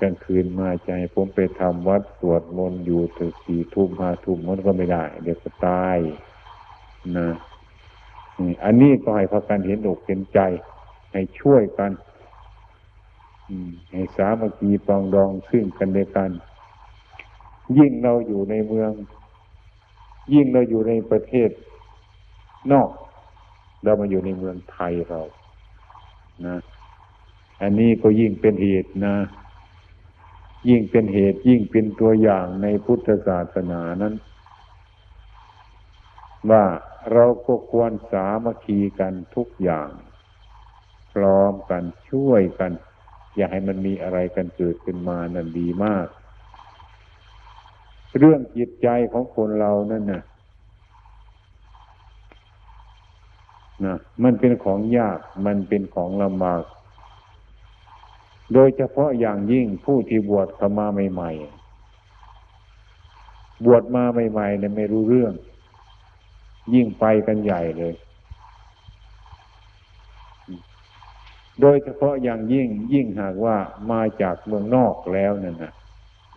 [0.00, 5.98] กลางคืนมาใจผมไปทำวัดสวดมนต์อยู่ถึงสี่ทุ่มห้าทุ่มมันก็ไม่ได้ เดี๋ยวก็ตาย
[7.16, 7.28] นะ
[8.64, 10.40] อันนี้ก็ให้พากันเห็นอกเห็นใจ
[11.12, 11.90] ให้ช่วยกัน
[13.90, 16.30] ให้สามัคคีปองดองซึ่งกันและกัน
[17.78, 18.90] ยิ่งเราอยู่ในเมือง
[20.34, 21.50] ยิ่งเราอยู่ในประเทศ
[22.72, 22.88] นอก
[23.84, 25.20] เรามาอยู่ในเมืองไทยเรา
[26.46, 26.56] นะ
[27.62, 29.16] อันนี้ก็ยิ่งเป็นเหตุนะ
[30.68, 34.14] ยิ่งเป็นเหตุยิ่งเป็นตัวอย่างในพุทธศาสนานั้น
[36.50, 36.64] ว่า
[37.12, 39.88] เราก็ควรสามัคคีกันทุกอย่าง
[41.12, 42.72] พร้อมกันช่วยกัน
[43.38, 46.06] อย่าให้มันมีอะไรกันเกิดขึ้นมานั่นดีมาก
[48.18, 50.22] เรื่องจิตใจของคนเรานั่นนะ
[53.84, 56.62] นะมันเป็นของยากมันเป็นของลำบาก
[58.52, 65.32] โดยเฉพาะอย่างยิ่งผู้ที่บวชเข้ามาใหม่ๆบวชมาใหม่ๆเนี่ยไม่รู้เรื่อง
[66.74, 67.94] ยิ่งไปกันใหญ่เลย
[71.60, 73.56] โดยเฉพาะอย่างยิ่งยิ่งหากว่า
[73.92, 75.72] มาจากเมืองนอกแล้วนั่นนะ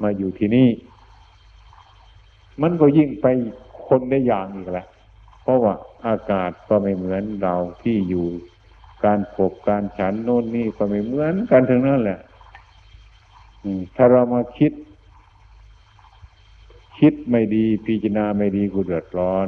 [0.02, 0.70] มาอยู่ที่นี่
[2.62, 3.28] มันก็ยิ่งไป
[3.88, 4.88] คนได้อย่างอีกแล้ว
[5.42, 5.74] เพราะว่า
[6.08, 8.28] อากาศก็ไม่เหมือนเราที่อยู่
[9.06, 12.20] การปบการฉันโน่นนี่ก็ไม่เหมือนกันทั้งนั้นแหละ
[13.96, 14.72] ถ้าเรามาคิด
[17.00, 19.48] คิดไม่ดีพิจารณาไม่ดีกูเดือดร้อน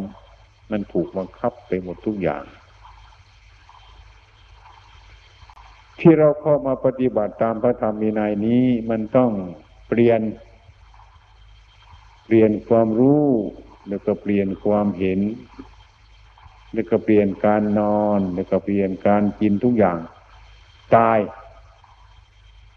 [0.72, 2.44] มันถูกบังคับไปหมดทุกอย่าง
[6.00, 9.32] ที่เราเข้ามาปฏิบัติตามพระธรรมมีนายนี้มันต้อง
[9.88, 10.22] เปลี่ยน
[12.26, 13.26] เปลี่ยนความรู้
[13.90, 15.20] แล้วก็เปลี่ยนความเห็น
[16.74, 20.00] แล้วก็เปลี่ยนการนอน แล้วก็เปลี่ยนการกินทุกอย่าง
[20.96, 21.20] ตาย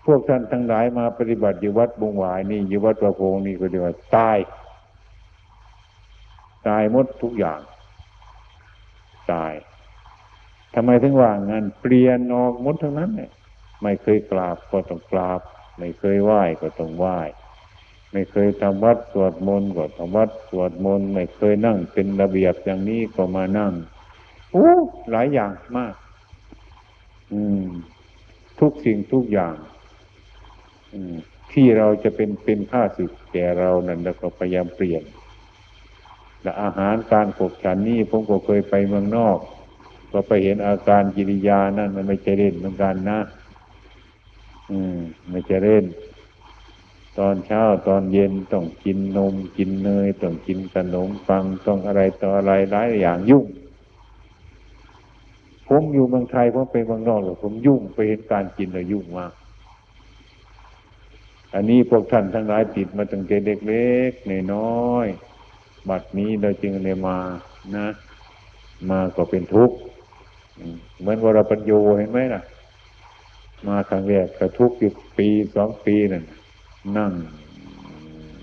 [0.04, 3.84] พวกท่านทั้งหลายมาปฏิบัติอยู่วัดบงหวายนี่อยู่วัดประโพงนี่ก็เดียว
[4.16, 4.38] ตาย
[6.68, 7.60] ตายหมดทุกอย่าง
[9.32, 9.52] ตาย
[10.78, 13.30] ทำไมถึงว่างันเปลี่ยนออกหมดทั้งนั้นเนี่ย
[13.82, 15.40] ไม่เคยกราบก็ต้องกราบ
[15.78, 17.18] ไม่เคยไหว้ก็ต้องไหว้
[18.12, 23.72] ไม่เคยทำวัดสวดมนต์ก็ทำวัดสวดมนต์ไม่เคยนั่งเป็นระเบียบอย่างนี้ก็มานั่ง
[24.52, 24.70] โอ้
[25.10, 25.94] หลายอย่างมาก
[27.32, 27.66] อืม
[28.60, 29.54] ทุกสิ่งทุกอย่าง
[30.92, 31.14] อืม
[31.52, 35.02] ที่เราจะเป็นเป็นข้าศึกแก่เรานั่นแล้วก็พยายามเปลี่ยน
[36.42, 39.38] และอาหารการขบฉันนี่ผมก็เคยไปเมืองนอก
[40.12, 43.20] ก็ไปเห็นอาการกิริยานั่นมันไม่ใช่เล่นเหมือนกันนะ
[44.70, 44.98] อืม
[45.30, 45.84] ไม่ใช่เล่น
[47.18, 53.46] ตอนเช้าตอนเย็นต้องกินนม กินเนยต้องกินขนมปังต้องอะไรต่ออะไรหลายอย่างยุ่ง
[55.68, 59.32] ผมอยู่เมืองไทยผมไปเมืองนอกหรอผมยุ่งไปเห็นการกินแล้วยุ่งมาก
[61.54, 64.12] อันนี้พวกท่านทั้งหลายติดมาตั้งแต่เด็กเล็ก
[64.54, 65.06] น้อย
[65.88, 67.18] บัดนี้เราจึงเลยมา
[67.76, 67.86] นะ
[68.90, 69.76] มาก็เป็นทุกข์
[71.00, 72.42] เหมือนวรปัญโยเห็นไหมล่ะ
[73.66, 76.24] มาครั้งแรกก็ทุกอยู่ปีสองปีนั่น
[76.96, 77.12] นั่ง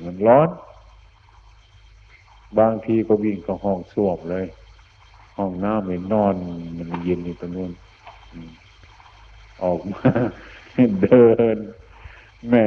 [0.03, 0.49] มันร้อน
[2.59, 4.45] บางทีก็วิ่งก็ห้องส้วมเลย
[5.37, 6.33] ห้องน้ำมันนอน
[6.77, 7.71] มันเย็นอยู่ตรงนู้น
[9.63, 10.09] ออกมา
[11.01, 11.57] เดิน
[12.49, 12.65] แม่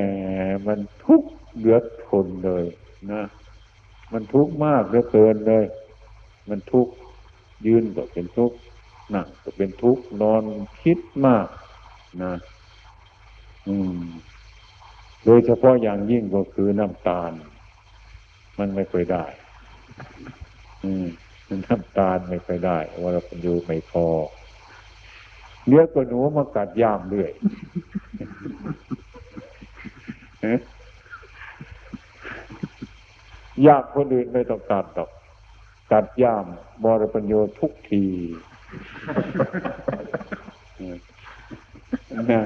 [0.66, 2.64] มันทุกข์เลือดทนเลย
[3.12, 3.22] นะ
[4.12, 5.64] มันทุกข์มากเหลือเกินเลย
[6.48, 6.92] มันทุกข์
[7.66, 8.56] ยืนก็เป็นทุกข์
[9.14, 10.42] นั่งก็เป็นทุกข์นอน
[10.82, 11.48] คิดมาก
[12.22, 12.34] นะ
[13.68, 13.98] อืม
[15.24, 17.32] โดยเฉพาะอย่างยิ่งก็คือน้ำตาล
[18.58, 19.24] มันไม่เคยได้
[20.84, 21.06] อืม
[21.68, 24.06] น้ำตาลไม่ไปได้วรปัญญูไม่พอ
[25.66, 27.32] เนื้อก็หนูมากัดย่ามเรื่อย
[33.66, 35.10] ยากคนอื่นไม่ต้องการตอก
[35.92, 36.46] กัดย่าม
[36.84, 38.04] บรปัญโยทุกที
[42.32, 42.42] นะ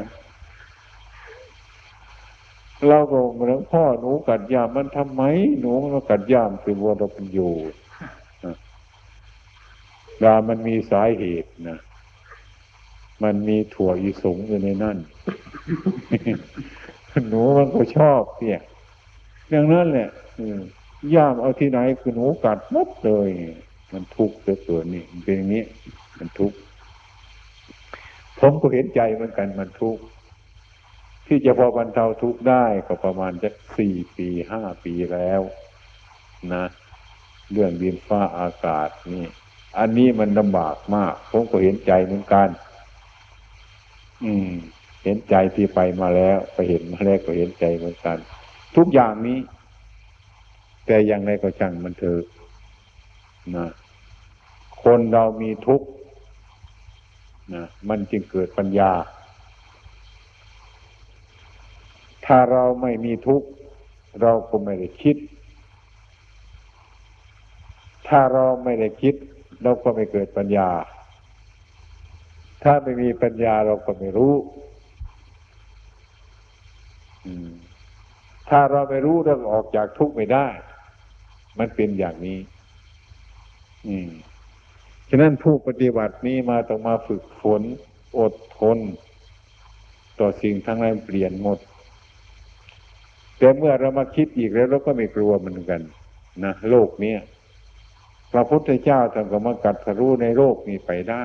[2.88, 5.22] เราก็เหมือนพ่อหนูกัดยามมันทำไม
[5.60, 7.52] หนูมันกัดยามคือวัวเราเป็นอยู่
[10.22, 11.78] ดามันมีสาเหตุนะ
[13.22, 14.96] มันมีถั่วอีสงอยู่ในนั่น
[17.28, 18.60] หนูมันก็ชอบเนี่ย
[19.50, 20.08] อย่างนั้นแหละ
[21.14, 23.28] ย่ามเอาที่ไหนคือหนูกัดมดเลย
[23.92, 25.64] มันทุกข์เกิดนี่เป็นอย่างนี้
[26.20, 26.58] มันทุกข์
[28.40, 30.02] ผมก็เห็นใจเหมือนกันมันทุกข์
[31.26, 35.40] ที่จะพอบรรเทาทุกข์ได้ก็ประมาณจะสี่ปีห้าปีแล้ว
[36.52, 36.64] นะ
[37.52, 39.26] เรื่องดินฟ้าอากาศนี่
[39.78, 42.48] อันนี้มันลำบากมาก ผมก็เห็นใจเหมือนกัน
[44.24, 44.50] อืม
[45.04, 48.18] เห็นใจที่ไปมาแล้วไปเห็นมาแล้วก็เห็นใจเหมือนกัน
[48.76, 49.38] ทุกอย่างนี้
[50.86, 52.22] แต่อย่างไรก็ช่างมันเถอะ
[53.56, 53.68] นะ
[54.84, 55.88] คนเรามีทุกข์
[57.54, 58.92] นะมันจึงเกิดปัญญา
[62.26, 63.48] ถ้าเราไม่มีทุกข์
[64.22, 65.16] เราก็ไม่ได้คิด
[68.08, 69.14] ถ้าเราไม่ได้คิด
[69.62, 70.68] เราก็ไม่เกิดปัญญา
[72.62, 74.34] ถ้าไม่มีปัญญาเราก็ไม่รู้
[78.48, 80.46] ถ้าเราไม่รู้เราออกจากทุกข์ไม่ได้
[81.58, 82.38] มันเป็นอย่างนี้
[83.88, 84.10] อืม
[85.12, 87.62] ฉะนั้นผู้ปฏิบัตินี้มาต้องมาฝึกฝน
[88.18, 88.78] อดทน
[90.18, 91.58] ต่อสิ่งทั้งหลายเปลี่ยนหมด
[93.38, 95.80] แต่เมื่อเรามาคิดอีกแล้วเราก็ไม่กลัวเหมือนกัน
[96.44, 97.18] นะโลกเนี้ย
[98.32, 101.24] พระพุทธเจ้าท่านก็มากัดทะลุในโลกนี้ไปได้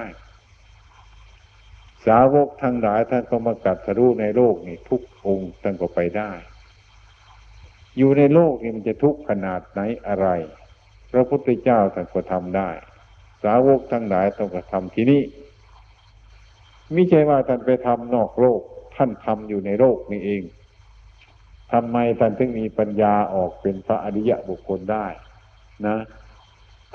[2.06, 6.32] สาวกทั้งหลายท่านก็มากัดทะลุในโลกนี้ทุกองค์ท่านก็ไปได้
[7.98, 10.28] อยู่ในโลกนี้มันจะทุกข์ขนาดไหนอะไร
[11.12, 12.70] พระพุทธเจ้าท่านก็ทำได้
[13.46, 15.22] สาวกทั้งหลายต้องกระทำที่นี่
[16.96, 18.62] ม่ใช่ว่าท่านไปทำนอกโลก
[18.96, 20.44] ท่านทำอยู่ในโลกนี้เอง
[21.72, 25.06] ทำไมท่านถึงมีปัญญาออกเป็นพระอริยะบุคคลได้
[25.88, 25.98] นะ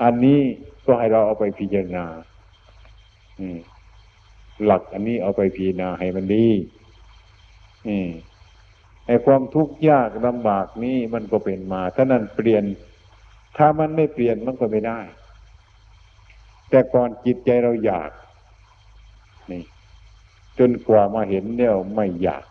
[0.03, 0.39] อันนี้
[0.85, 2.05] ก็ให้เราเอาไปพิจารณา
[4.65, 6.47] หลักอันนี้เอาไปพิจารณาให้มันดี
[9.07, 12.63] ไอ้ความทุกข์ยากลำบากนี้มันก็เป็นมา ถ้านั้นเปลี่ยน
[13.57, 14.99] ถ้ามันไม่เปลี่ยนมันก็ไม่ได้
[16.71, 18.11] แต่ก่อนจิตใจเราอยาก
[19.51, 19.63] นี่
[20.59, 22.45] จนกว่ามาเห็นเนี่ยไม่อยาก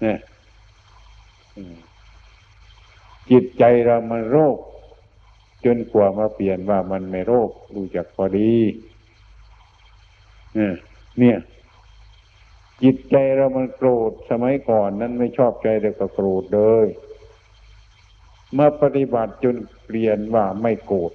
[0.00, 0.18] เนี่ย
[3.30, 4.56] จิตใจเรามันโรค
[5.64, 8.54] จนกว่ามาเปลี่ยนว่ามันไม่โรครู้จักพอดี
[11.20, 11.38] เนี่ย
[12.82, 16.86] จิตใจเรามันโกรธสมัยก่อนนั้นไม่ชอบใจเด็กก็โกรธเลย
[18.54, 21.12] เมาปฏิบัติจนเปลี่ยนว่าไม่โกรธ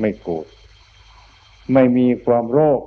[0.00, 0.46] ไม่โกรธ
[1.72, 2.80] ไม่มีความโรค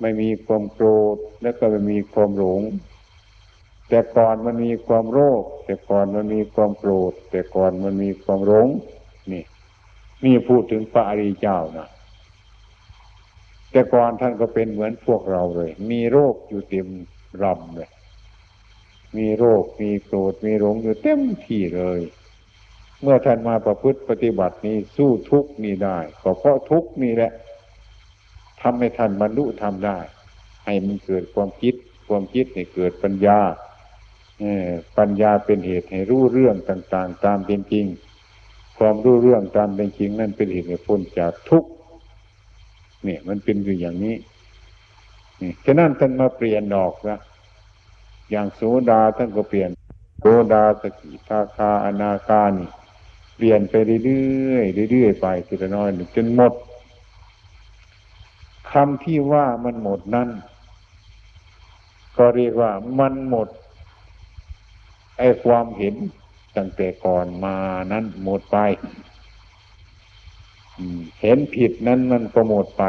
[0.00, 2.62] ไม่มีความโกรธแล้วก็ไม่มีความหลง
[3.88, 8.68] แต่ก่อนมันมีความโรค แต่ก่อนมันมีความโกรธ แต่ก่อนมันมีความหลง
[9.32, 9.44] นี่
[10.24, 11.88] นี่พูดถึงพระอริยเจ้านะ
[13.70, 16.88] แต่ก่อนท่านก็เป็นเหมือนพวกเราเลย มีโรคอยู่เต็ม
[17.42, 17.90] รำเลย
[19.16, 22.00] มีโรคมีโกรธมีหลงอยู่เต็มที่เลย
[23.02, 27.32] เมื่อท่านมาประพฤติปฏิบัตินี้สู้ทุกนี้ได้ก็เพราะทุกนี้แหละ
[28.60, 29.98] ทำให้ท่านบรรลุทำได้
[30.64, 31.74] ให้มันเกิดความคิด
[32.08, 33.40] ความคิดให้เกิดปัญญา
[34.98, 37.86] ปัญญาเป็นเหตุให้รู้เรื่องต่าง ๆ ตามเป็นจริง
[38.78, 41.70] ความรู้เรื่องตามเป็นจริง นั่นเป็นเหตุให้พ้นจากทุกข์
[43.04, 44.16] เนี่ยมันเป็นอยู่อย่างนี้
[45.40, 47.18] นี่ฉะนั้นท่านมาเปลี่ยนดอกนะ
[48.30, 49.70] อย่างโสดาท่านก็เปลี่ยน
[50.20, 52.68] โสดาสกิทาคาอนาคานี่
[53.36, 53.74] เปลี่ยนไป
[54.04, 56.52] เรื่อยๆเรื่อยๆไปทีละน้อยจนหมด
[58.70, 60.28] คำที่ว่ามันหมดนั้น
[62.16, 63.48] ก็เรียกว่ามันหมด
[65.18, 65.94] ไอ้ความเห็น
[66.56, 67.56] ตั้งแต่ก่อนมา
[67.92, 68.58] นั้นหมดไป
[71.20, 72.84] เห็นผิดนั้นมันก็หมดไป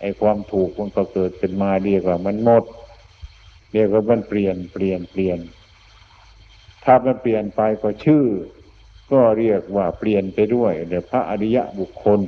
[0.00, 2.64] ไอ้ความถูกมันก็เกิดขึ้นมาเรียกว่ามันหมด
[3.72, 5.38] เรียกว่ามันเปลี่ยนเปลี่ยนเปลี่ยน
[6.84, 8.24] ถ้ามันเปลี่ยนไปก็ชื่อ
[9.14, 12.20] ก็เรียกว่าเปลี่ยนไปด้วยเดี๋ยพระอริยะบุคคล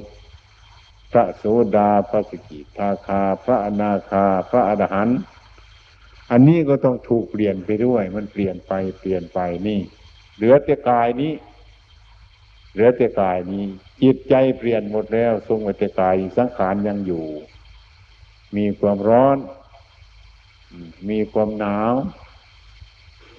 [1.12, 1.44] พระโส
[1.76, 5.18] ดาพระสกิทาคา พระอนาคา พระอรหันต์
[6.30, 9.80] อันนี้ก็ต้องถูกเปลี่ยนไปด้วย มันเปลี่ยนไปเปลี่ยนไปนี่
[10.36, 11.32] เหลือแต่กายนี้
[12.72, 13.64] เหลือแต่กายนี้
[14.02, 17.26] จิตใจเปลี่ยนหมดแล้ว ทรงไว้แต่กายสังขารยังอยู่
[18.56, 19.38] มีความร้อน
[21.08, 21.92] มีความหนาว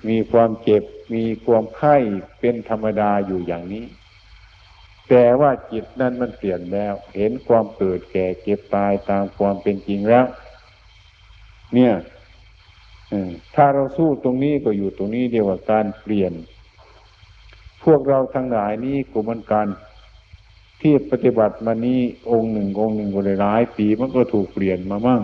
[0.08, 0.84] มีความเจ็บ
[1.14, 1.95] มีความไข้
[2.39, 3.86] เป็นธรรมดาอยู่อย่างนี้
[5.10, 10.26] แต่ว่าจิตนั้นมันเปลี่ยนแล้ว เห็นความเกิดแก่เก็บตายตามความเป็นจริงแล้ว
[11.74, 11.93] เนี่ย
[13.56, 16.34] ถ้าเราสู้ตรงนี้ก็อยู่ตรงนี้เดียวกับการเปลี่ยน
[17.84, 19.68] พวกเราทั้งหลายนี้ก็มือนกัน
[20.82, 22.00] ที่ปฏิบัติมานี้
[22.32, 25.22] องค์หนึ่งองค์หนึ่งก็หลายปีมันก็ถูกเปลี่ยนมามั่ง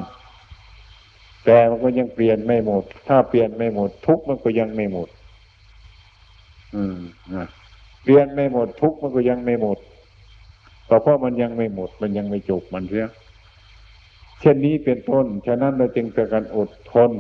[1.46, 5.10] แต่มันก็ยังเปลี่ยนไม่หมด ถ้าเปลี่ยนไม่หมด ทุกมันก็ยังไม่หมด
[6.76, 6.98] อืม
[7.34, 7.48] นะ
[8.04, 9.78] เปลี่ยนไม่หมด ทุกมันก็ยังไม่หมด
[10.90, 13.08] ก็เพราะมันยังไม่หมด มันยังไม่จบมันเสีย
[14.40, 17.12] เช่นนี้เป็นต้น ฉะนั้นเราจึงจะการอดทน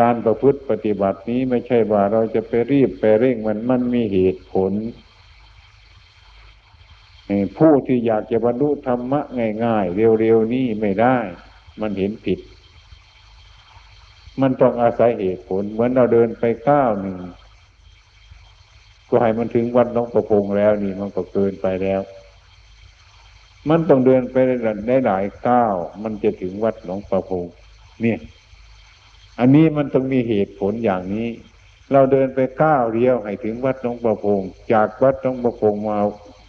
[0.00, 4.72] การประพฤติปฏิบัตินี้ไม่ใช่ว่าเราจะไปรีบไปเร่งมันมันมีเหตุผล
[7.58, 9.20] ผู้ที่อยากจะบรรลุธรรมะ
[9.64, 11.16] ง่าย ๆ เร็วๆนี้ไม่ได้
[11.80, 12.38] มันเห็นผิด
[14.40, 17.16] มันต้องอาศัยเหตุผล เหมือนเราเดินไปก้าวหนึ่ง
[19.08, 22.00] ก็ให้มันถึงวัดน้องประพงแล้วนี่มันก็เกินไปแล้ว
[23.68, 24.36] มันต้องเดินไป
[24.86, 27.44] ได้หลายก้าวมันจะถึงวัดหลวงประพง
[28.02, 28.18] เนี่ย
[29.38, 31.28] อันนี้มันต้องมีเหตุผลอย่างนี้
[31.92, 34.40] เราเดินไปก้าวเดียวให้ถึงวัดน้องประพง
[34.72, 35.98] จากวัดน้องประพงมา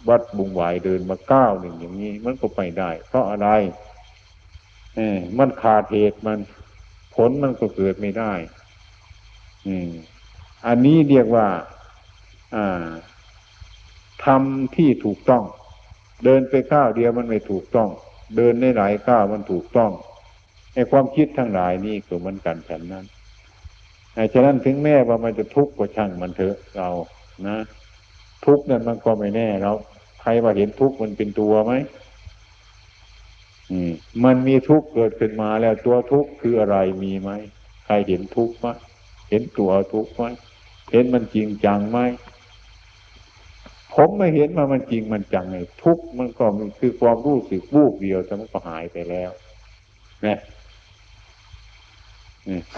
[0.08, 3.48] วัดบุงหวายเดินมาก้าวหนึ่งอย่างนี้ มันก็ไปได้ เพราะอะไร
[4.96, 6.38] เออมันขาดเหตุมัน
[7.14, 8.32] ผลมันก็เกิดไม่ได้
[9.66, 9.90] อืม
[10.66, 11.46] อันนี้เรียกว่า
[12.54, 12.86] อ่า
[14.24, 15.44] ทำที่ถูกต้อง
[16.24, 17.88] เดินไปก้าวเดียวมันไม่ถูกต้อง
[18.36, 19.90] เดินในหลายก้าวมันถูกต้อง
[20.74, 23.04] ไอ้ความคิดทั้งหลายนี่ก็เหมือนกันฉันนั้น
[24.14, 26.88] ไอ้ฉะนั้นถึงแม้ว่ามันจะทุกข์ก็ช่างมันเถอะเรา
[27.46, 27.56] นะ
[28.46, 29.72] ทุกข์นั้นมันก็ไม่แน่เรา
[30.20, 31.72] ใครว่าเห็นทุกข์มันเป็นตัวไหม
[34.24, 37.30] มันมีทุกข์เกิดขึ้นมาแล้วตัวทุกข์คืออะไรมีไหม
[37.84, 38.66] ใครเห็นทุกข์ไหม
[39.30, 40.22] เห็นตัวทุกข์ไหม
[40.92, 41.98] เห็นมันจริงจังไหม
[43.94, 49.30] ผมไม่เห็นว่ามันจริงมันจังไงทุกข์มันก็มันคือความรู้สึกวูบเดียวแต่มันก็หายไปแล้ว
[50.26, 50.38] นะ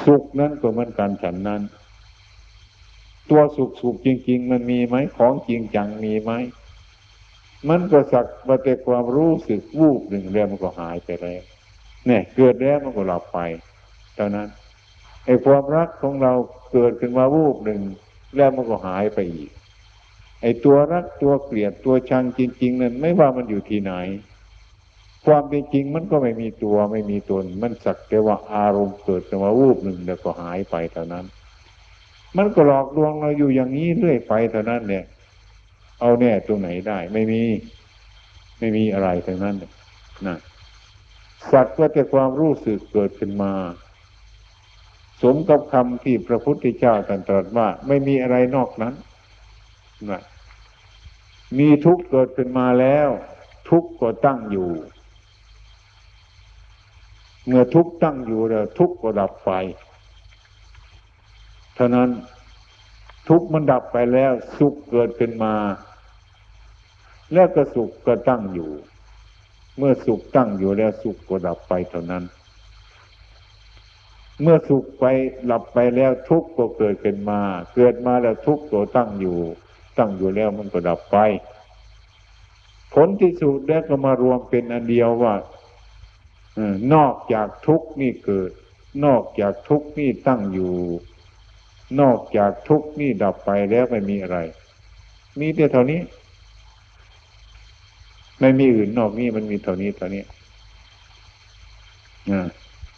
[0.05, 1.63] สุขนั้นก็เหมือนกันฉันนั้น
[3.31, 6.33] ตัวสุขสุขจริง ๆ มันมีไหมของจริงจังมีไหม
[7.69, 11.43] มันก็สักว่าแต่ความรู้สึกวูบหนึ่งแล้วมันก็หายไปแล้ว
[12.07, 13.39] เนี่ยเกิดแล้วมันก็หลับไป
[14.15, 14.49] เท่านั้น
[15.27, 16.33] ไอ้ความรักของเรา
[16.73, 17.81] เกิดขึ้นมาวูบหนึ่ง
[18.37, 19.51] แล้วมันก็หายไปอีก
[20.43, 23.93] ไอ้ตัวรักตัวเกลียดตัวชังจริง ๆ นั้นไม่ว่ามันอยู่ที่ไหน
[25.25, 31.25] ความเป็นจริงมันก็ไม่มีตัวไม่มีตน มันสักแต่ว่าอารมณ์เกิดขึ้นมาวูบหนึ่งแล้วก็หายไปเท่านั้น
[32.37, 35.05] มันก็หลอกลวงเราอยู่อย่างนี้เรื่อยไปเท่านั้นเนี่ย
[36.01, 37.43] เอาแน่ตรงไหนได้ ไม่มี
[38.59, 39.57] ไม่มีอะไรทั้งนั้น
[40.27, 40.39] นะ
[41.53, 43.53] สัตว์ก็แต่ความรู้สึกเกิดขึ้นมา
[45.23, 48.95] สมกับคำที่พระพุทธเจ้าตรัสว่า ไม่มีอะไรนอกนั้น
[50.11, 50.23] นะ
[51.59, 53.09] มีทุกข์เกิดขึ้นมาแล้ว
[53.71, 54.71] ทุกข์ก็ตั้งอยู่
[57.47, 59.51] เมื่อทุกตั้งอยู่แล้วทุกก็ดับไป
[61.75, 62.09] เท่านั้น
[63.29, 65.55] ทุกมันดับไปแล้ว สุขเกิดขึ้นมา
[67.33, 68.71] แล้วก็สุขก็ตั้งอยู่
[69.79, 72.25] เมื่อสุขตั้งอยู่แล้วสุขก็ดับไปเท่านั้น
[74.43, 75.05] เมื่อสุขไป
[75.47, 77.41] หลับไปแล้วทุกข์ก็เกิดขึ้นมา
[77.75, 79.39] เกิดมาแล้วทุกข์ก็ตั้งอยู่
[79.99, 81.17] ตั้งอยู่แล้วมันก็ดับไป
[82.95, 85.35] ผลที่สุดแล้วก็มารวมเป็นอันเดียวว่า
[86.95, 88.51] นอกจากทุกนี่เกิด
[89.05, 90.75] นอกจากทุกนี่ตั้งอยู่
[92.01, 94.39] นอกจากทุกนี่ดับไปแล้วไม่มีอะไร
[95.41, 96.01] มีแต่เท่านี้
[98.41, 100.23] ไม่มีอื่นนอกนี้มันมีเท่านี้เท่านี้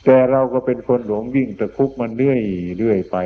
[0.05, 2.41] แต่เราก็เป็นคนหลงวิ่งตะคุกมันเรื่อย
[2.79, 3.17] เรื่อยไป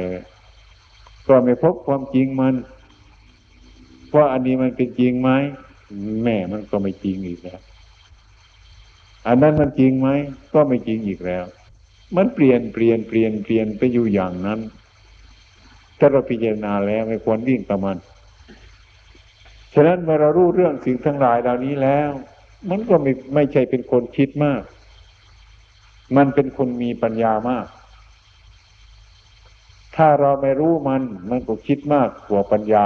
[1.28, 2.54] ก็ไม่พบความจริงมัน
[4.14, 5.30] ว่าอันนี้มันเป็นจริงไหม
[6.24, 7.60] แม่มันก็ไม่จริงอีกแล้ว
[9.26, 10.08] อันนั้นมันจริงไหม
[10.54, 11.44] ก็ไม่จริงอีกแล้ว
[12.16, 14.60] มันเปลี่ยนเปลี่ยนเปลี่ยนเปลี่ยนไปอยู่อย่างนั้น
[16.00, 17.96] ถ้าเราพิจารณาแล้วไม่ควรวิ่งกับมัน
[19.74, 22.10] ฉะนั้นเมื่อเรารู้เรื่องสิ่งทั้งหลายเหล่านี้แล้ว
[22.70, 24.62] มันก็ไม่ไม่ใช่เป็นคนคิดมาก
[26.16, 27.66] มันเป็นคนมีปัญญามาก
[29.96, 32.84] ถ้าเราไม่รู้มัน มันก็คิดมากกว่าปัญญา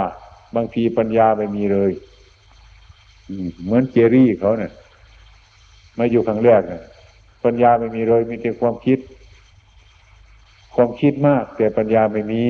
[0.57, 1.93] บางทีปัญญาไม่มีเลย
[3.65, 4.73] เหมือนเจรี่เขาเนะ่ย
[5.99, 6.83] มาอยู่ครั้งแรกเนี่ย
[7.45, 8.99] ปัญญาไม่มีเลยมีแต่ความคิด
[10.75, 12.43] ความคิดมาก แต่ปัญญาไม่มี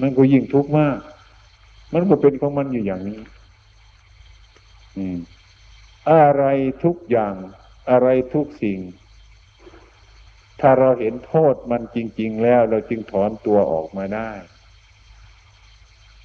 [0.00, 0.98] มันก็ยิ่งทุกข์มาก
[1.92, 3.20] มันก็เป็นของมันอยู่อย่างนี้
[4.96, 5.18] อืม
[6.10, 6.44] อะไร
[6.84, 7.34] ทุกอย่าง
[7.90, 8.78] อะไรทุกสิ่ง
[10.60, 14.30] ถ้าเราเห็นโทษมันจริง ๆ แล้ว เราจึงถอนตัวออกมาได้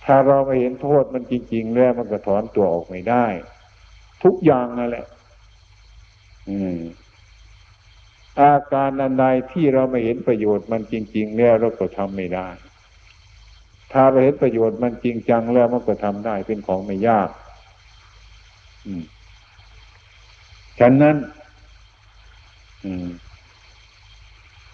[0.05, 3.25] ถ้าเราไม่เห็นโทษมันจริง ๆ แล้วมันก็ถอนตัวออกไม่ได้
[4.23, 5.05] ทุกอย่างนั่นแหละ
[6.49, 6.79] อืม
[8.39, 12.47] อาการอันใดที่เราไม่เห็นประโยชน์มันจริง ๆ แล้วเราก็ทำไม่ได้
[13.91, 17.29] ถ้าเราเห็นประโยชน์มันจริงจังแล้วมันก็ทำได้เป็นของไม่ยาก
[20.79, 21.15] ฉะนั้น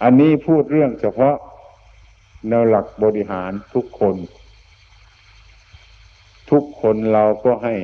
[0.04, 1.36] อันนี้พูดเรื่องเฉพาะ
[2.50, 4.16] แนวหลักบริหารทุกคน
[6.52, 7.76] ทุกคนเราก็ให้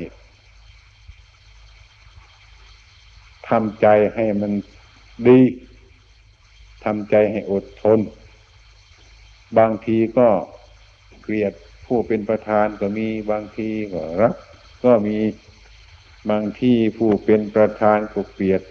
[3.50, 4.52] ทำใจให้มัน
[5.28, 5.40] ดี
[6.86, 8.00] ทำใจให้อดทน
[9.58, 10.28] บางทีก็
[11.22, 11.54] เกลียด
[11.88, 14.34] ผู้เป็นประธานก็มีบางทีก็รัก
[14.86, 15.18] ก็มี
[16.30, 18.62] บางที่ผู้เป็นประธานก็เกลียด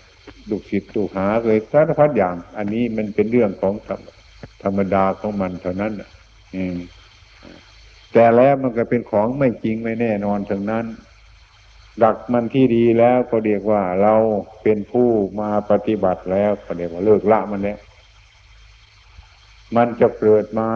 [0.50, 3.74] ดุศิษย์ดุหาเลยสารพัดอย่าง อันนี้มันเป็นเรื่องของ
[4.62, 5.92] ธรรมดาของมันเท่านั้น
[6.54, 6.76] อืม
[8.12, 10.86] แต่แล้วมันก็เป็นของไม่จริงไม่แน่นอนทั้งนั้น
[12.02, 14.14] ดักมันที่ดีแล้วก็เรียกว่าเรา
[14.62, 15.08] เป็นผู้
[15.40, 17.78] มาปฏิบัติแล้วก็เรียกว่าเลิกละมันแล้ว
[19.76, 20.68] มันจะเกิดมา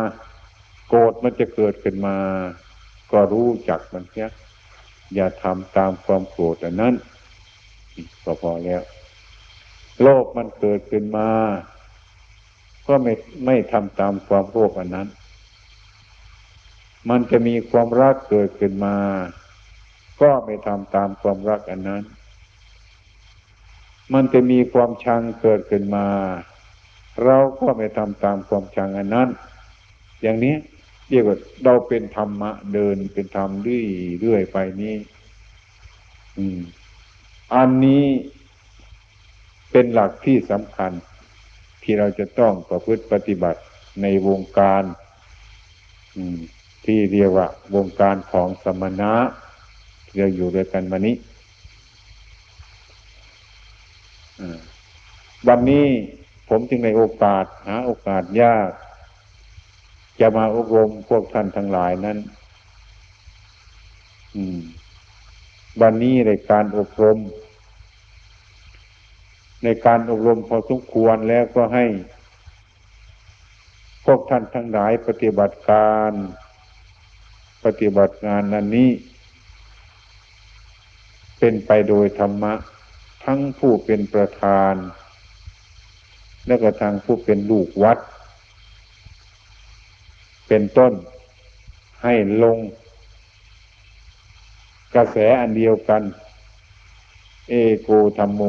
[0.89, 2.17] โกรธมันจะเกิดขึ้นมา
[3.13, 4.29] ก็รู้จักมันเสีย
[5.15, 6.95] อย่าทำตามความโกรธอันนั้น
[8.25, 8.83] ก็พอแล้ว
[10.01, 11.29] โลภมันเกิดขึ้นมา
[12.87, 13.13] ก็ไม่
[13.47, 15.09] ไม่ทำตามความโลภอันนั้น
[17.11, 18.97] มันจะมีความรักเกิดขึ้นมา
[20.23, 22.03] ก็ไม่ทำตามความรักอันนั้น
[24.13, 26.07] มันจะมีความชังเกิดขึ้นมา
[27.25, 29.29] เราก็ไม่ทำตามความชังอันนั้น
[30.23, 30.55] อย่างนี้
[31.11, 33.87] เรียกว่าเราเป็นธรรมะ เดินเป็นธรรมเรื่อย
[34.21, 34.97] เรื่อยไปนี้
[36.39, 36.61] อืม
[37.55, 38.05] อันนี้
[39.71, 40.93] เป็นหลักที่สำคัญ
[41.83, 43.61] ที่เราจะต้องประพฤติปฏิบัติ
[44.03, 44.83] ในวงการ
[46.17, 46.39] อืม
[46.85, 49.13] ที่เรียกว่า วงการของสมณะ
[50.17, 51.17] เราอยู่ด้วยกันวันนี้
[55.49, 55.87] วันนี้
[56.49, 58.69] ผมจึงในโอกาสหาโอกาสยาก
[60.21, 62.19] จะมาอบรมพวกท่านทั้งหลายนั้น
[65.81, 67.19] วันนี้ในการอบรม
[69.65, 71.87] ในการอบรมพอสมควรแล้วก็ให้
[74.05, 76.13] พวกท่านทั้งหลายปฏิบัติการ
[77.65, 78.91] ปฏิบัติงานนั้นนี้
[81.39, 82.53] เป็นไปโดยธรรมะ
[83.25, 84.75] ทั้งผู้เป็นประธาน
[86.47, 87.99] และก็ทางผู้เป็นลูกวัด
[90.49, 90.93] เป็นต้น
[92.03, 92.59] ให้ลง
[94.95, 96.03] กระแสอันเดียวกัน
[97.49, 98.43] เอโกธรรมโม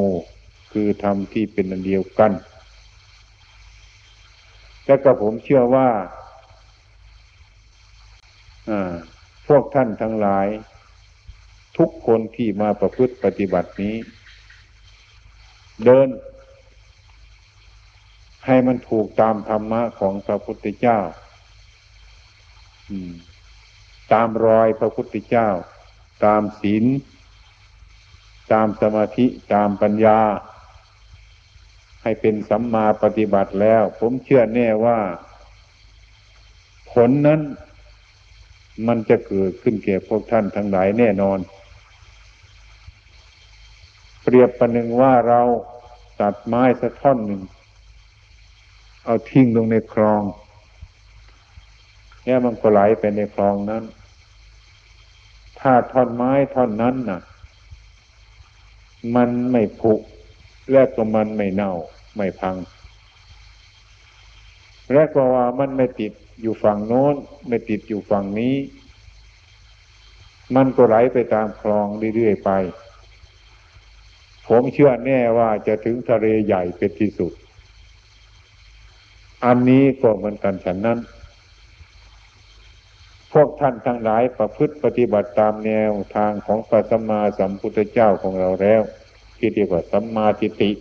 [0.72, 2.32] คือธรรมที่เป็นอันเดียวกัน
[4.86, 5.90] และก็ผมเชื่อว่า
[9.48, 10.48] พวกท่านทั้งหลาย
[11.78, 13.96] ทุกคนที่มาประพฤติปฏิบัตินี้
[15.86, 16.08] เดิน
[18.46, 21.00] ให้มันถูกตามธรรมะของพระพุทธเจ้า
[24.14, 25.50] ตามรอยพระพุทธเจ้า
[26.26, 26.86] ตามศีล
[28.52, 30.20] ตามสมาธิ ตามปัญญา
[32.02, 35.00] ให้เป็นสัมมาปฏิบัติแล้ว ผมเชื่อแน่ว่า
[36.92, 37.42] ผลนั้น
[38.88, 41.40] มันจะเกิดขึ้นแก่พวกท่านทั้งหลายแน่นอน
[44.24, 45.42] เปรียบประหนึ่งว่าเรา
[46.22, 47.42] ตัดไม้สักท่อนหนึ่ง
[49.06, 50.22] เอาทิ้งลงในคลอง
[52.26, 53.84] เนี่มันก็ไหลไปในคลองนั้น
[55.60, 57.22] ถ้าท่อนไม้ท่อนนั้นน่ะ
[59.16, 59.94] มันไม่ผุ
[60.72, 61.74] และก็มันไม่เน่า
[62.16, 62.56] ไม่พัง
[64.94, 67.16] และก็ว่ามันไม่ติดอยู่ฝั่งโน้น
[67.48, 68.56] ไม่ติดอยู่ฝั่งนี้
[70.56, 72.52] มันก็ไหลไปตามคลองเรื่อยๆไป
[74.48, 77.34] ผมเชื่อแน่ว่าจะถึงทะเลใหญ่เป็นที่สุด
[79.46, 81.00] อันนี้ก็เหมือนกันฉันนั้น
[83.38, 88.82] พวกท่านทั้งหลายประพฤติปฏิบัติตามแนวทางของพระสัมมาสัมพุทธเจ้าของเราแล้ว
[89.38, 90.72] ที่เรียกว่าสัมมาทิฏฐิ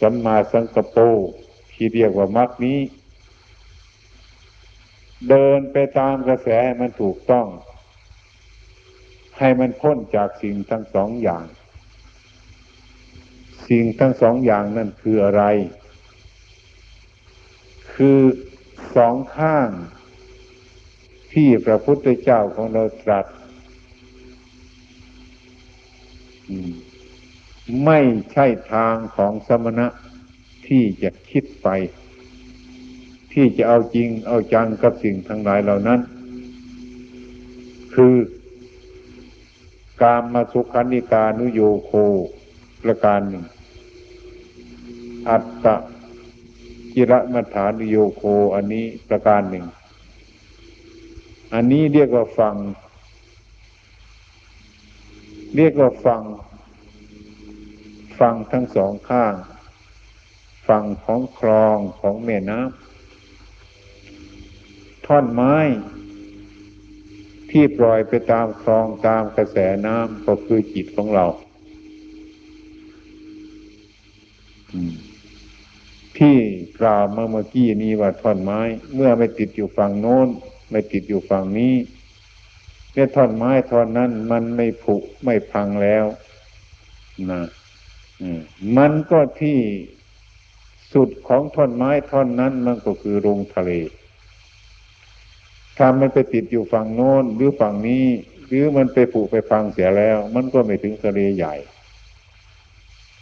[0.00, 1.02] สัมมาสังกปร
[1.72, 2.78] ที่เรียกว่ามรรคนี้
[5.28, 6.48] เดินไปตามกระแส
[6.80, 7.46] มันถูกต้อง
[9.38, 11.44] ให้มันพ้นจากสิ่งทั้งสองอย่าง
[13.68, 15.42] สิ่งทั้งสองอย่างนั่นคืออะไร
[17.94, 18.20] คือ
[18.96, 19.68] สองข้าง
[21.32, 23.26] ที่พระพุทธเจ้าของเราตรัส
[27.84, 28.00] ไม่
[28.32, 29.86] ใช่ทางของสมณะ
[30.66, 31.68] ที่จะคิดไป
[33.32, 36.00] ที่จะเอาจริงเอาจังกับสิ่งทั้งหลายเหล่านั้น
[37.94, 38.14] คือ
[40.02, 41.92] การมาสุขันิกานุโยโค
[42.82, 43.44] ประการหนึ่ง
[45.28, 45.76] อัตตะ
[46.94, 48.22] กิระมัฐานุโยโค
[48.54, 49.64] อันนี้ประการหนึ่ง
[51.54, 52.56] อันนี้เรียกว่าฟัง
[55.56, 56.22] เรียกว่าฟัง
[58.18, 59.34] ฟังทั้งสองข้าง
[60.68, 62.70] ฟังของคลองของแม่น้ำ
[65.06, 65.56] ท่อนไม้
[67.50, 71.26] ที่ปล่อยไปตามคลองตามกระแสน้ำก็คือจิตของเรา
[76.18, 76.36] ที่
[76.80, 78.60] กล่าวเมื่อเมื่อกี้นี้ว่าท่อนไม้
[78.94, 80.28] เมื่อไม่ติดอยู่ฝั่งโน้น
[80.70, 81.74] ไม่ติดอยู่ฝั่งนี้
[82.92, 86.04] เนี่ยท่อนไม้ท่อนนั้น มันไม่ผุไม่พังแล้ว
[87.30, 87.42] นะ
[88.76, 89.58] มันก็ที่
[90.94, 93.70] สุดของท่อนไม้ท่อนนั้น มันก็คือลงทะเล
[95.76, 98.06] ถ้ามันไปติดอยู่ฝั่งโน้นหรือฝั่งนี้
[98.46, 101.54] หรือมันไปผูกไปฟังเสียแล้ว มันก็ไม่ถึงทะเลใหญ่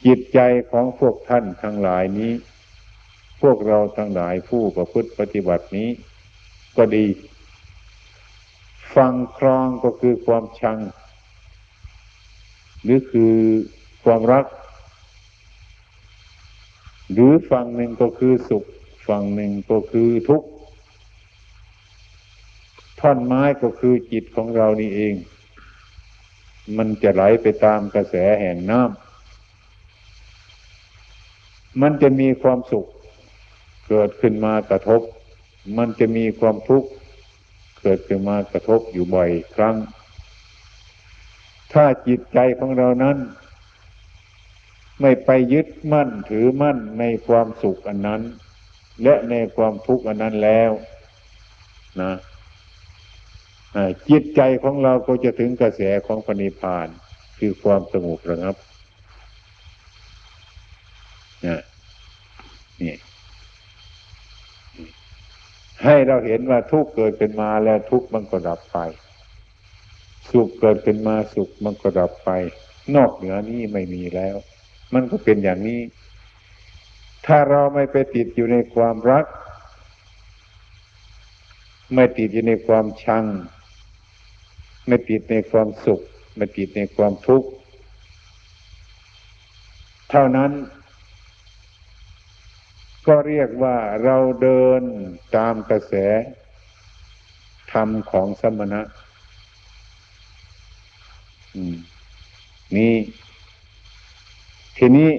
[0.06, 0.38] จิตใจ
[0.70, 2.32] ของพวกท่านทั้งหลายนี้
[3.42, 5.88] พวกเราทั้งหลายผู้ประพฤติปฏิบัตินี้
[6.76, 7.04] ก็ดี
[8.98, 10.78] ฟังครองก็คือความชัง
[12.82, 13.34] หรือคือ
[14.04, 14.44] ความรัก
[17.12, 18.64] หรือฝั่งหนึ่งก็คือสุข
[19.08, 20.48] ฝั่งหนึ่งก็คือทุกข์
[23.00, 25.14] ท่อนไม้ก็คือจิตของเรานี่เอง
[26.76, 32.86] มันจะไหลไปตามกระแสแห่งน้ำมันจะมีความสุข
[33.88, 35.00] เกิดขึ้นมากระทบ
[35.78, 36.88] มันจะมีความทุกข์
[37.82, 39.76] เกิดขึ้นมากระทบอยู่บ่อยครั้ง
[41.72, 43.16] ถ้าจิตใจของเรานั้น
[45.00, 48.22] ไม่ไปยึดมั่นถือมั่นในความสุขอันนั้น
[49.02, 50.70] และในความทุกข์อันนั้นแล้ว
[52.02, 52.12] นะ
[54.10, 56.88] จิตใจของเราก็จะถึงกระแสของปณิพาน
[57.38, 58.56] คือความสงบระงับ
[62.82, 62.94] นี่
[65.84, 68.78] ให้เราเห็นว่าทุกเกิดเป็นมาแล้วทุกมันก็ดับไป
[70.30, 72.30] สุขเกิดเป็นมาสุขมันก็ดับไป
[72.94, 74.36] นอกเหนือนี้ไม่มีแล้ว
[74.94, 75.80] มันก็เป็นอย่างนี้
[77.26, 79.24] ถ้าเราไม่ไปติดอยู่ในความรัก
[81.94, 83.24] ไม่ติดอยู่ในความชัง
[84.86, 86.00] ไม่ติดในความสุข
[86.36, 87.48] ไม่ติดในความทุกข์
[90.10, 90.50] เท่านั้น
[93.08, 94.82] ก็เรียกว่าเราเดิน
[95.36, 95.94] ตามกระแส
[97.72, 98.82] ธรรมของสมณะ
[102.76, 102.94] นี่
[104.78, 105.10] ทีนี้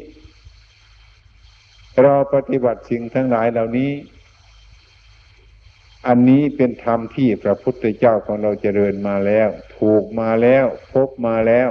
[2.03, 3.91] เราปฏิบัติสิ่งทั้งหลายเหล่านี้
[6.07, 11.69] อันนี้เป็นธรรมที่พระพุทธเจ้าของเราเจริญมาแล้ว ถูกมาแล้ว พบมาแล้ว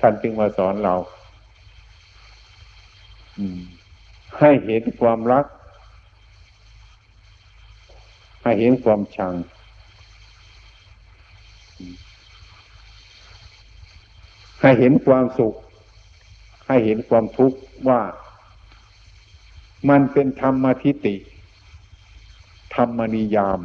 [0.00, 0.94] ท่านจึงมาสอนเรา
[4.40, 5.46] ให้เห็นความรัก
[8.42, 9.34] ให้เห็นความชัง
[14.60, 15.54] ให้เห็นความสุข
[16.66, 17.58] ให้เห็นความทุกข์
[17.88, 18.00] ว่า
[19.88, 21.16] มันเป็นธรรมทิฏฐิ
[22.74, 23.60] ธรรมนิยาม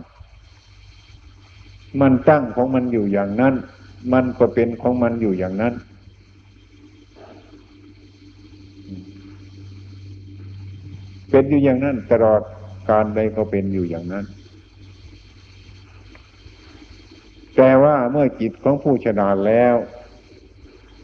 [2.01, 3.53] มันตั้งของมันอยู่อย่างนั้น
[4.13, 5.73] มันก็เป็นของมันอยู่อย่างนั้น
[11.31, 12.41] เป็นอยู่อย่างนั้น ตลอด
[12.89, 14.25] การใดก็เป็นอยู่อย่างนั้น
[17.55, 19.75] แต่ว่าเมื่อจิตของผู้ชนาแล้ว